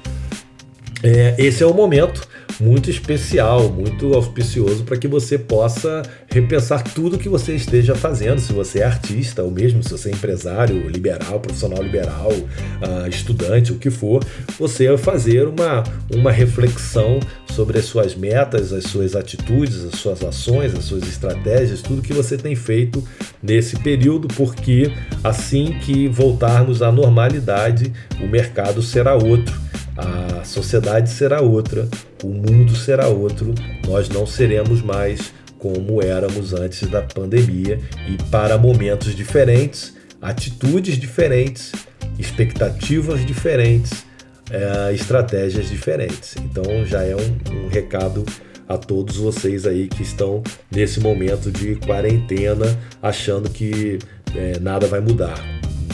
é, 1.04 1.36
esse 1.38 1.62
é 1.62 1.66
o 1.66 1.74
momento 1.74 2.28
muito 2.64 2.90
especial, 2.90 3.70
muito 3.70 4.14
auspicioso 4.14 4.84
para 4.84 4.96
que 4.96 5.08
você 5.08 5.38
possa 5.38 6.02
repensar 6.28 6.82
tudo 6.82 7.18
que 7.18 7.28
você 7.28 7.54
esteja 7.54 7.94
fazendo. 7.94 8.40
Se 8.40 8.54
você 8.54 8.80
é 8.80 8.86
artista, 8.86 9.44
ou 9.44 9.52
mesmo 9.52 9.84
se 9.84 9.92
você 9.92 10.10
é 10.10 10.14
empresário, 10.14 10.90
liberal, 10.90 11.42
profissional 11.42 11.84
liberal, 11.84 12.32
uh, 12.32 13.08
estudante, 13.10 13.74
o 13.74 13.76
que 13.76 13.90
for, 13.90 14.24
você 14.58 14.98
fazer 14.98 15.46
uma, 15.48 15.84
uma 16.16 16.32
reflexão 16.32 17.20
sobre 17.52 17.78
as 17.78 17.86
suas 17.86 18.16
metas, 18.16 18.72
as 18.72 18.86
suas 18.86 19.16
atitudes, 19.16 19.84
as 19.84 20.00
suas 20.00 20.24
ações, 20.24 20.74
as 20.74 20.86
suas 20.86 21.04
estratégias, 21.04 21.82
tudo 21.82 22.02
que 22.02 22.14
você 22.14 22.38
tem 22.38 22.56
feito 22.56 23.04
nesse 23.42 23.76
período, 23.78 24.28
porque 24.30 24.92
assim 25.24 25.78
que 25.82 26.08
voltarmos 26.08 26.82
à 26.82 26.92
normalidade, 26.92 27.92
o 28.22 28.28
mercado 28.28 28.82
será 28.82 29.16
outro 29.16 29.64
a 29.98 30.44
sociedade 30.44 31.10
será 31.10 31.42
outra, 31.42 31.88
o 32.24 32.28
mundo 32.28 32.76
será 32.76 33.08
outro, 33.08 33.54
nós 33.88 34.10
não 34.10 34.26
seremos 34.26 34.82
mais 34.82 35.34
como 35.60 36.02
éramos 36.02 36.54
antes 36.54 36.90
da 36.90 37.02
pandemia 37.02 37.80
e 38.08 38.22
para 38.30 38.58
momentos 38.58 39.16
diferentes, 39.16 39.94
atitudes 40.22 40.98
diferentes, 40.98 41.72
expectativas 42.20 43.26
diferentes, 43.26 44.06
é, 44.52 44.94
estratégias 44.94 45.70
diferentes. 45.70 46.36
Então 46.38 46.86
já 46.86 47.04
é 47.04 47.16
um, 47.16 47.66
um 47.66 47.68
recado 47.70 48.26
a 48.68 48.78
todos 48.78 49.18
vocês 49.18 49.66
aí 49.66 49.88
que 49.88 50.04
estão 50.04 50.44
nesse 50.72 51.00
momento 51.00 51.52
de 51.52 51.76
quarentena 51.76 52.66
achando 53.02 53.50
que 53.50 54.00
é, 54.36 54.60
nada 54.60 54.88
vai 54.88 55.00
mudar. 55.00 55.42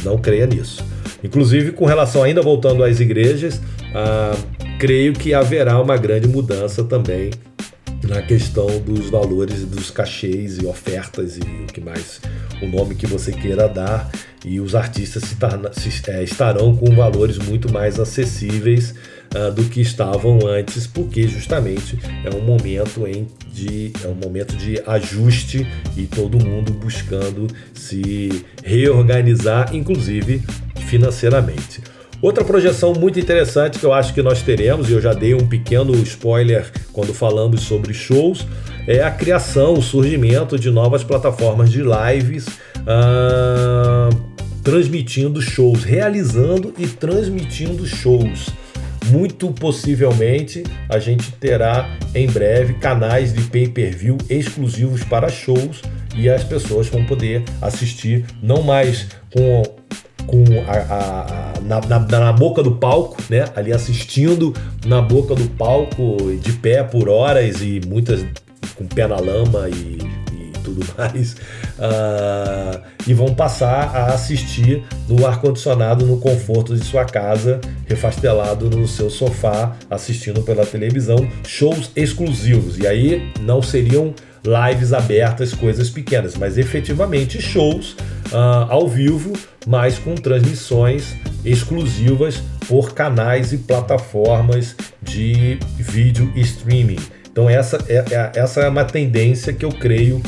Não 0.04 0.18
creia 0.18 0.48
nisso. 0.48 0.84
Inclusive, 1.24 1.74
com 1.74 1.86
relação 1.86 2.24
ainda 2.24 2.42
voltando 2.42 2.84
às 2.84 3.00
igrejas, 3.00 3.62
ah, 3.94 4.36
creio 4.80 5.14
que 5.14 5.34
haverá 5.34 5.80
uma 5.82 5.98
grande 5.98 6.28
mudança 6.28 6.84
também 6.84 7.32
na 8.08 8.22
questão 8.22 8.68
dos 8.80 9.10
valores 9.10 9.66
dos 9.66 9.92
cachês 9.92 10.58
e 10.58 10.66
ofertas 10.66 11.38
e 11.38 11.42
o 11.42 11.66
que 11.66 11.82
mais 11.82 12.22
o 12.62 12.68
nome 12.68 12.96
que 12.96 13.06
você 13.06 13.32
queira 13.32 13.68
dar. 13.68 14.10
E 14.46 14.60
os 14.60 14.74
artistas 14.74 15.36
é, 16.08 16.24
estarão 16.24 16.74
com 16.76 16.96
valores 16.96 17.38
muito 17.38 17.72
mais 17.72 18.00
acessíveis 18.00 18.96
uh, 19.36 19.52
do 19.52 19.66
que 19.66 19.82
estavam 19.82 20.48
antes 20.48 20.88
porque 20.88 21.28
justamente 21.28 22.00
é 22.24 22.34
um 22.34 22.42
momento 22.42 23.06
em 23.06 23.28
de 23.52 23.92
é 24.04 24.08
um 24.08 24.16
momento 24.16 24.56
de 24.56 24.82
ajuste 24.88 25.68
e 25.98 26.04
todo 26.06 26.44
mundo 26.44 26.72
buscando 26.72 27.48
se 27.74 28.46
reorganizar 28.64 29.76
inclusive 29.76 30.42
financeiramente 30.88 31.82
Outra 32.22 32.44
projeção 32.44 32.94
muito 32.94 33.18
interessante 33.18 33.80
que 33.80 33.86
eu 33.86 33.94
acho 33.94 34.14
que 34.14 34.22
nós 34.22 34.42
teremos, 34.42 34.90
e 34.90 34.94
eu 34.94 35.02
já 35.02 35.14
dei 35.14 35.34
um 35.34 35.48
pequeno 35.48 35.96
spoiler 36.04 36.70
quando 36.92 37.14
falamos 37.14 37.62
sobre 37.62 37.94
shows, 37.94 38.46
é 38.86 39.02
a 39.02 39.10
criação, 39.10 39.76
o 39.76 39.82
surgimento 39.82 40.60
de 40.60 40.70
novas 40.70 41.02
plataformas 41.02 41.72
de 41.72 41.82
lives 41.82 42.48
uh, 42.80 44.14
transmitindo 44.62 45.42
shows, 45.42 45.86
realizando 45.86 46.74
e 46.78 46.88
transmitindo 46.88 47.86
shows. 47.86 48.50
Muito 49.06 49.52
possivelmente 49.54 50.64
a 50.90 51.00
gente 51.00 51.32
terá 51.32 51.98
em 52.14 52.28
breve 52.28 52.74
canais 52.76 53.34
de 53.34 53.44
pay-per-view 53.44 54.18
exclusivos 54.30 55.06
para 55.06 55.30
shows 55.30 55.82
e 56.16 56.30
as 56.30 56.44
pessoas 56.44 56.88
vão 56.88 57.06
poder 57.06 57.44
assistir 57.62 58.26
não 58.44 58.62
mais 58.62 59.08
com 59.34 59.64
com 60.30 60.44
a, 60.68 61.56
a, 61.58 61.62
na, 61.62 61.82
na, 61.82 62.00
na, 62.00 62.34
boca 62.34 62.62
do 62.62 62.74
palco, 62.74 63.18
né? 63.30 63.46
Ali 63.56 63.74
assistindo 63.74 64.54
na 64.86 65.02
boca 65.02 65.34
do 65.34 65.50
palco, 65.50 66.18
de 66.40 66.54
pé 66.54 66.84
por 66.84 67.10
horas 67.10 67.62
e 67.62 67.82
muitas 67.88 68.24
com 68.76 68.86
pé 68.86 69.08
na 69.08 69.20
lama 69.20 69.68
e, 69.70 69.98
e 70.32 70.52
tudo 70.64 70.86
mais. 70.96 71.34
Uh, 71.34 72.80
e 73.08 73.14
vão 73.14 73.34
passar 73.34 73.96
a 73.96 74.14
assistir 74.14 74.84
no 75.08 75.26
ar-condicionado, 75.26 76.06
no 76.06 76.20
conforto 76.20 76.76
de 76.76 76.86
sua 76.86 77.06
casa, 77.06 77.60
refastelado 77.88 78.70
no 78.70 78.88
seu 78.88 79.10
sofá, 79.10 79.76
assistindo 79.90 80.44
pela 80.44 80.66
televisão, 80.66 81.28
shows 81.44 81.90
exclusivos. 81.96 82.78
E 82.78 82.86
aí 82.86 83.32
não 83.42 83.64
seriam 83.64 84.14
lives 84.44 84.94
abertas, 84.94 85.54
coisas 85.54 85.90
pequenas, 85.90 86.36
mas 86.36 86.58
efetivamente 86.58 87.42
shows 87.42 87.92
uh, 88.32 88.66
ao 88.70 88.88
vivo, 88.88 89.34
mas 89.68 90.00
com 90.00 90.16
transmissões 90.16 91.16
exclusivas 91.44 92.42
por 92.68 92.94
canais 92.94 93.54
e 93.54 93.58
plataformas 93.58 94.76
de 95.02 95.58
vídeo 95.78 96.32
streaming. 96.36 97.00
Então 97.32 97.50
essa 97.50 97.78
é, 97.88 98.06
é, 98.12 98.32
essa 98.36 98.62
é 98.62 98.70
uma 98.70 98.86
tendência 98.86 99.54
que 99.54 99.66
eu 99.66 99.72
creio 99.72 100.22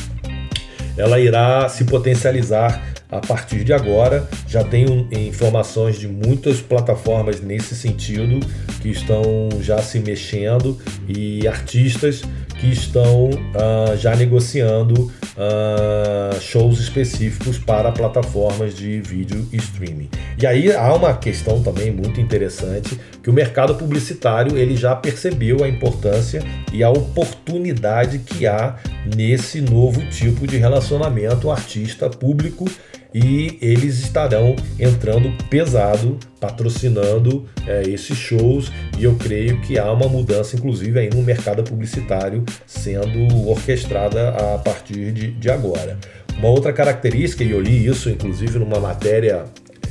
ela 0.97 1.19
irá 1.19 1.67
se 1.69 1.85
potencializar 1.85 2.81
a 3.09 3.19
partir 3.19 3.63
de 3.63 3.73
agora. 3.73 4.27
Já 4.47 4.63
tenho 4.63 5.07
informações 5.11 5.99
de 5.99 6.07
muitas 6.07 6.61
plataformas 6.61 7.41
nesse 7.41 7.75
sentido 7.75 8.39
que 8.81 8.89
estão 8.89 9.49
já 9.61 9.81
se 9.81 9.99
mexendo 9.99 10.77
e 11.07 11.47
artistas 11.47 12.23
que 12.61 12.67
estão 12.67 13.25
uh, 13.25 13.97
já 13.97 14.15
negociando 14.15 14.93
uh, 15.01 16.39
shows 16.39 16.79
específicos 16.79 17.57
para 17.57 17.91
plataformas 17.91 18.75
de 18.75 19.01
vídeo 19.01 19.49
streaming. 19.51 20.07
E 20.39 20.45
aí 20.45 20.71
há 20.71 20.93
uma 20.93 21.11
questão 21.15 21.63
também 21.63 21.89
muito 21.89 22.21
interessante 22.21 22.99
que 23.23 23.31
o 23.31 23.33
mercado 23.33 23.73
publicitário 23.73 24.55
ele 24.59 24.77
já 24.77 24.95
percebeu 24.95 25.63
a 25.63 25.67
importância 25.67 26.43
e 26.71 26.83
a 26.83 26.91
oportunidade 26.91 28.19
que 28.19 28.45
há 28.45 28.75
nesse 29.15 29.59
novo 29.59 29.99
tipo 30.11 30.45
de 30.45 30.57
relacionamento 30.57 31.49
artista 31.49 32.11
público 32.11 32.65
e 33.13 33.57
eles 33.61 33.99
estarão 33.99 34.55
entrando 34.79 35.31
pesado, 35.49 36.17
patrocinando 36.39 37.45
é, 37.67 37.83
esses 37.83 38.17
shows 38.17 38.71
e 38.97 39.03
eu 39.03 39.15
creio 39.15 39.59
que 39.61 39.77
há 39.77 39.91
uma 39.91 40.07
mudança, 40.07 40.55
inclusive, 40.55 40.99
aí 40.99 41.09
no 41.09 41.21
mercado 41.21 41.63
publicitário 41.63 42.43
sendo 42.65 43.49
orquestrada 43.49 44.29
a 44.29 44.57
partir 44.57 45.11
de, 45.11 45.31
de 45.31 45.49
agora. 45.49 45.97
Uma 46.37 46.49
outra 46.49 46.71
característica, 46.71 47.43
e 47.43 47.51
eu 47.51 47.61
li 47.61 47.85
isso 47.85 48.09
inclusive 48.09 48.57
numa 48.57 48.79
matéria 48.79 49.45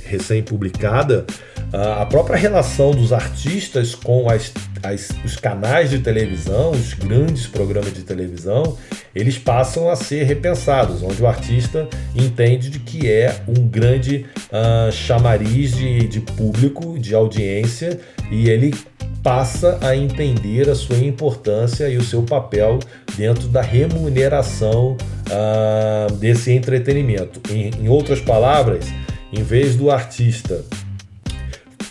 recém-publicada, 0.06 1.24
a 1.72 2.04
própria 2.06 2.36
relação 2.36 2.90
dos 2.90 3.12
artistas 3.12 3.94
com 3.94 4.28
as, 4.28 4.52
as, 4.82 5.08
os 5.24 5.36
canais 5.36 5.90
de 5.90 6.00
televisão, 6.00 6.72
os 6.72 6.94
grandes 6.94 7.46
programas 7.46 7.94
de 7.94 8.02
televisão, 8.02 8.76
eles 9.14 9.38
passam 9.38 9.88
a 9.88 9.96
ser 9.96 10.24
repensados, 10.24 11.02
onde 11.02 11.22
o 11.22 11.26
artista 11.26 11.88
entende 12.14 12.70
de 12.70 12.80
que 12.80 13.08
é 13.08 13.42
um 13.46 13.68
grande 13.68 14.26
uh, 14.46 14.90
chamariz 14.90 15.74
de, 15.74 16.08
de 16.08 16.20
público, 16.20 16.98
de 16.98 17.14
audiência, 17.14 18.00
e 18.30 18.48
ele 18.48 18.74
passa 19.22 19.78
a 19.82 19.94
entender 19.94 20.68
a 20.68 20.74
sua 20.74 20.96
importância 20.96 21.88
e 21.88 21.96
o 21.96 22.02
seu 22.02 22.22
papel 22.22 22.78
dentro 23.16 23.48
da 23.48 23.60
remuneração 23.60 24.96
uh, 24.96 26.12
desse 26.14 26.50
entretenimento. 26.52 27.40
Em, 27.52 27.70
em 27.80 27.88
outras 27.88 28.20
palavras, 28.20 28.86
em 29.32 29.42
vez 29.42 29.76
do 29.76 29.90
artista 29.90 30.64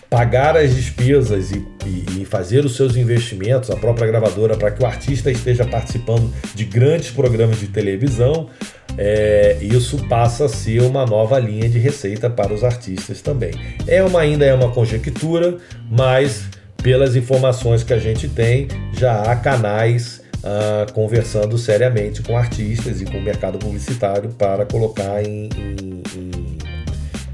pagar 0.09 0.57
as 0.57 0.75
despesas 0.75 1.51
e, 1.51 1.63
e, 1.85 2.21
e, 2.21 2.25
fazer 2.25 2.65
os 2.65 2.75
seus 2.75 2.95
investimentos, 2.95 3.69
a 3.69 3.75
própria 3.75 4.07
gravadora, 4.07 4.57
para 4.57 4.71
que 4.71 4.81
o 4.81 4.85
artista 4.85 5.29
esteja 5.29 5.65
participando 5.65 6.33
de 6.55 6.65
grandes 6.65 7.11
programas 7.11 7.59
de 7.59 7.67
televisão, 7.67 8.49
é, 8.97 9.57
isso 9.61 9.97
passa 10.07 10.45
a 10.45 10.49
ser 10.49 10.81
uma 10.81 11.05
nova 11.05 11.37
linha 11.37 11.69
de 11.69 11.77
receita 11.77 12.29
para 12.29 12.51
os 12.51 12.63
artistas 12.63 13.21
também. 13.21 13.51
É 13.87 14.03
uma, 14.03 14.21
ainda 14.21 14.45
é 14.45 14.53
uma 14.53 14.71
conjectura, 14.71 15.57
mas 15.89 16.45
pelas 16.81 17.15
informações 17.15 17.83
que 17.83 17.93
a 17.93 17.99
gente 17.99 18.27
tem, 18.27 18.67
já 18.93 19.21
há 19.21 19.35
canais 19.35 20.23
uh, 20.37 20.91
conversando 20.93 21.57
seriamente 21.57 22.23
com 22.23 22.35
artistas 22.35 23.01
e 23.01 23.05
com 23.05 23.17
o 23.17 23.21
mercado 23.21 23.59
publicitário 23.59 24.29
para 24.31 24.65
colocar 24.65 25.21
em, 25.23 25.49
em, 25.57 26.03
em 26.15 26.68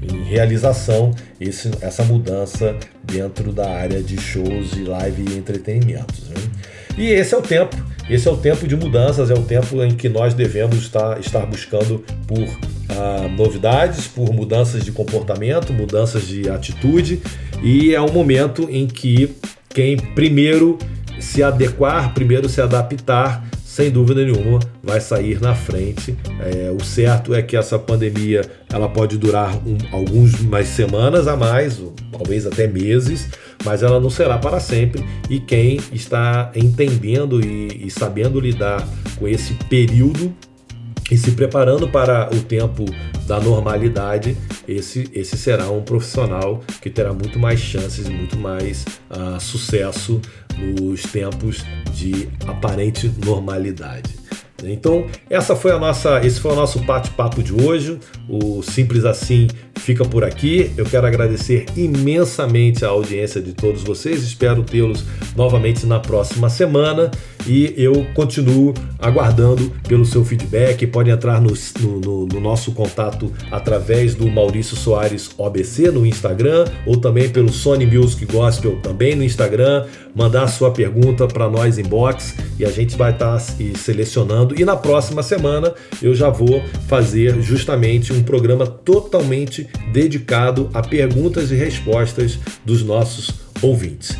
em 0.02 0.22
realização 0.24 1.12
esse, 1.40 1.70
essa 1.80 2.04
mudança 2.04 2.76
dentro 3.02 3.52
da 3.52 3.68
área 3.68 4.02
de 4.02 4.20
shows 4.20 4.72
e 4.76 4.84
live 4.84 5.24
e 5.30 5.38
entretenimentos. 5.38 6.28
Né? 6.28 6.36
E 6.98 7.10
esse 7.10 7.34
é 7.34 7.38
o 7.38 7.42
tempo, 7.42 7.76
esse 8.08 8.26
é 8.26 8.30
o 8.30 8.36
tempo 8.36 8.66
de 8.66 8.76
mudanças, 8.76 9.30
é 9.30 9.34
o 9.34 9.42
tempo 9.42 9.82
em 9.82 9.94
que 9.94 10.08
nós 10.08 10.32
devemos 10.32 10.78
estar, 10.78 11.20
estar 11.20 11.44
buscando 11.44 12.04
por 12.26 12.46
ah, 12.88 13.28
novidades, 13.28 14.06
por 14.06 14.32
mudanças 14.32 14.84
de 14.84 14.92
comportamento, 14.92 15.72
mudanças 15.72 16.26
de 16.26 16.48
atitude 16.48 17.20
e 17.62 17.94
é 17.94 18.00
um 18.00 18.12
momento 18.12 18.68
em 18.70 18.86
que 18.86 19.34
quem 19.68 19.96
primeiro 19.96 20.78
se 21.20 21.42
adequar, 21.42 22.14
primeiro 22.14 22.48
se 22.48 22.60
adaptar, 22.60 23.46
sem 23.76 23.90
dúvida 23.90 24.24
nenhuma 24.24 24.58
vai 24.82 24.98
sair 25.02 25.38
na 25.38 25.54
frente. 25.54 26.16
É, 26.40 26.70
o 26.70 26.82
certo 26.82 27.34
é 27.34 27.42
que 27.42 27.54
essa 27.54 27.78
pandemia 27.78 28.40
ela 28.72 28.88
pode 28.88 29.18
durar 29.18 29.54
um, 29.68 29.76
algumas 29.92 30.66
semanas 30.68 31.28
a 31.28 31.36
mais, 31.36 31.78
talvez 32.10 32.46
até 32.46 32.66
meses, 32.66 33.28
mas 33.62 33.82
ela 33.82 34.00
não 34.00 34.08
será 34.08 34.38
para 34.38 34.60
sempre. 34.60 35.04
E 35.28 35.38
quem 35.38 35.78
está 35.92 36.50
entendendo 36.54 37.38
e, 37.44 37.84
e 37.86 37.90
sabendo 37.90 38.40
lidar 38.40 38.82
com 39.18 39.28
esse 39.28 39.52
período 39.68 40.34
e 41.10 41.16
se 41.16 41.32
preparando 41.32 41.88
para 41.88 42.28
o 42.34 42.40
tempo 42.40 42.84
da 43.26 43.38
normalidade, 43.40 44.36
esse, 44.66 45.08
esse 45.12 45.36
será 45.36 45.70
um 45.70 45.82
profissional 45.82 46.62
que 46.80 46.90
terá 46.90 47.12
muito 47.12 47.38
mais 47.38 47.60
chances 47.60 48.06
e 48.06 48.10
muito 48.10 48.36
mais 48.36 48.84
uh, 49.10 49.40
sucesso 49.40 50.20
nos 50.56 51.02
tempos 51.02 51.64
de 51.92 52.28
aparente 52.46 53.12
normalidade. 53.24 54.26
Então, 54.64 55.06
essa 55.28 55.54
foi 55.54 55.70
a 55.72 55.78
nossa, 55.78 56.24
esse 56.24 56.40
foi 56.40 56.52
o 56.52 56.54
nosso 56.54 56.78
bate-papo 56.80 57.42
de 57.42 57.52
hoje. 57.52 57.98
O 58.28 58.62
Simples 58.62 59.04
Assim 59.04 59.48
fica 59.78 60.04
por 60.04 60.24
aqui. 60.24 60.72
Eu 60.76 60.84
quero 60.84 61.06
agradecer 61.06 61.66
imensamente 61.76 62.84
a 62.84 62.88
audiência 62.88 63.40
de 63.40 63.52
todos 63.52 63.82
vocês. 63.82 64.22
Espero 64.22 64.62
tê-los 64.62 65.04
novamente 65.36 65.86
na 65.86 66.00
próxima 66.00 66.50
semana 66.50 67.10
e 67.46 67.72
eu 67.76 68.04
continuo 68.14 68.74
aguardando 68.98 69.70
pelo 69.88 70.04
seu 70.04 70.24
feedback. 70.24 70.86
Pode 70.86 71.10
entrar 71.10 71.40
no, 71.40 71.52
no, 71.80 72.26
no, 72.26 72.40
nosso 72.40 72.72
contato 72.72 73.32
através 73.50 74.14
do 74.14 74.28
Maurício 74.28 74.76
Soares 74.76 75.30
OBC 75.38 75.90
no 75.90 76.04
Instagram 76.04 76.64
ou 76.84 76.96
também 76.96 77.28
pelo 77.28 77.52
Sony 77.52 77.86
Music 77.86 78.24
Gospel 78.26 78.80
também 78.82 79.14
no 79.14 79.22
Instagram. 79.22 79.86
Mandar 80.14 80.46
sua 80.48 80.70
pergunta 80.70 81.26
para 81.28 81.48
nós 81.48 81.78
inbox 81.78 82.34
e 82.58 82.64
a 82.64 82.70
gente 82.70 82.96
vai 82.96 83.12
estar 83.12 83.38
tá 83.38 83.38
selecionando. 83.38 84.58
E 84.58 84.64
na 84.64 84.76
próxima 84.76 85.22
semana 85.22 85.72
eu 86.02 86.14
já 86.14 86.30
vou 86.30 86.62
fazer 86.88 87.40
justamente 87.42 88.12
um 88.12 88.22
programa 88.22 88.66
totalmente 88.66 89.65
dedicado 89.92 90.70
a 90.72 90.82
perguntas 90.82 91.50
e 91.50 91.54
respostas 91.54 92.38
dos 92.64 92.82
nossos 92.82 93.30
ouvintes. 93.62 94.16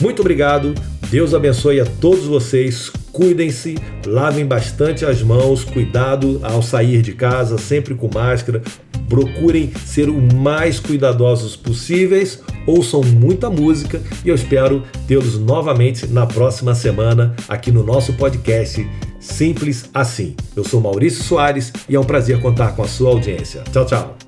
Muito 0.00 0.20
obrigado, 0.20 0.74
Deus 1.10 1.32
abençoe 1.32 1.80
a 1.80 1.86
todos 1.86 2.24
vocês, 2.24 2.90
cuidem-se, 3.12 3.76
lavem 4.06 4.44
bastante 4.44 5.06
as 5.06 5.22
mãos, 5.22 5.64
cuidado 5.64 6.40
ao 6.42 6.62
sair 6.62 7.00
de 7.00 7.12
casa, 7.12 7.56
sempre 7.56 7.94
com 7.94 8.10
máscara, 8.12 8.60
procurem 9.08 9.72
ser 9.84 10.08
o 10.08 10.34
mais 10.34 10.78
cuidadosos 10.78 11.56
possíveis, 11.56 12.42
ouçam 12.66 13.00
muita 13.02 13.48
música 13.48 14.02
e 14.24 14.28
eu 14.28 14.34
espero 14.34 14.82
tê-los 15.06 15.38
novamente 15.38 16.06
na 16.06 16.26
próxima 16.26 16.74
semana 16.74 17.34
aqui 17.48 17.70
no 17.70 17.82
nosso 17.82 18.12
podcast 18.14 18.86
Simples 19.18 19.88
Assim. 19.94 20.34
Eu 20.54 20.64
sou 20.64 20.80
Maurício 20.80 21.22
Soares 21.22 21.72
e 21.88 21.96
é 21.96 22.00
um 22.00 22.04
prazer 22.04 22.40
contar 22.40 22.74
com 22.76 22.82
a 22.82 22.88
sua 22.88 23.10
audiência. 23.10 23.62
Tchau, 23.72 23.86
tchau. 23.86 24.25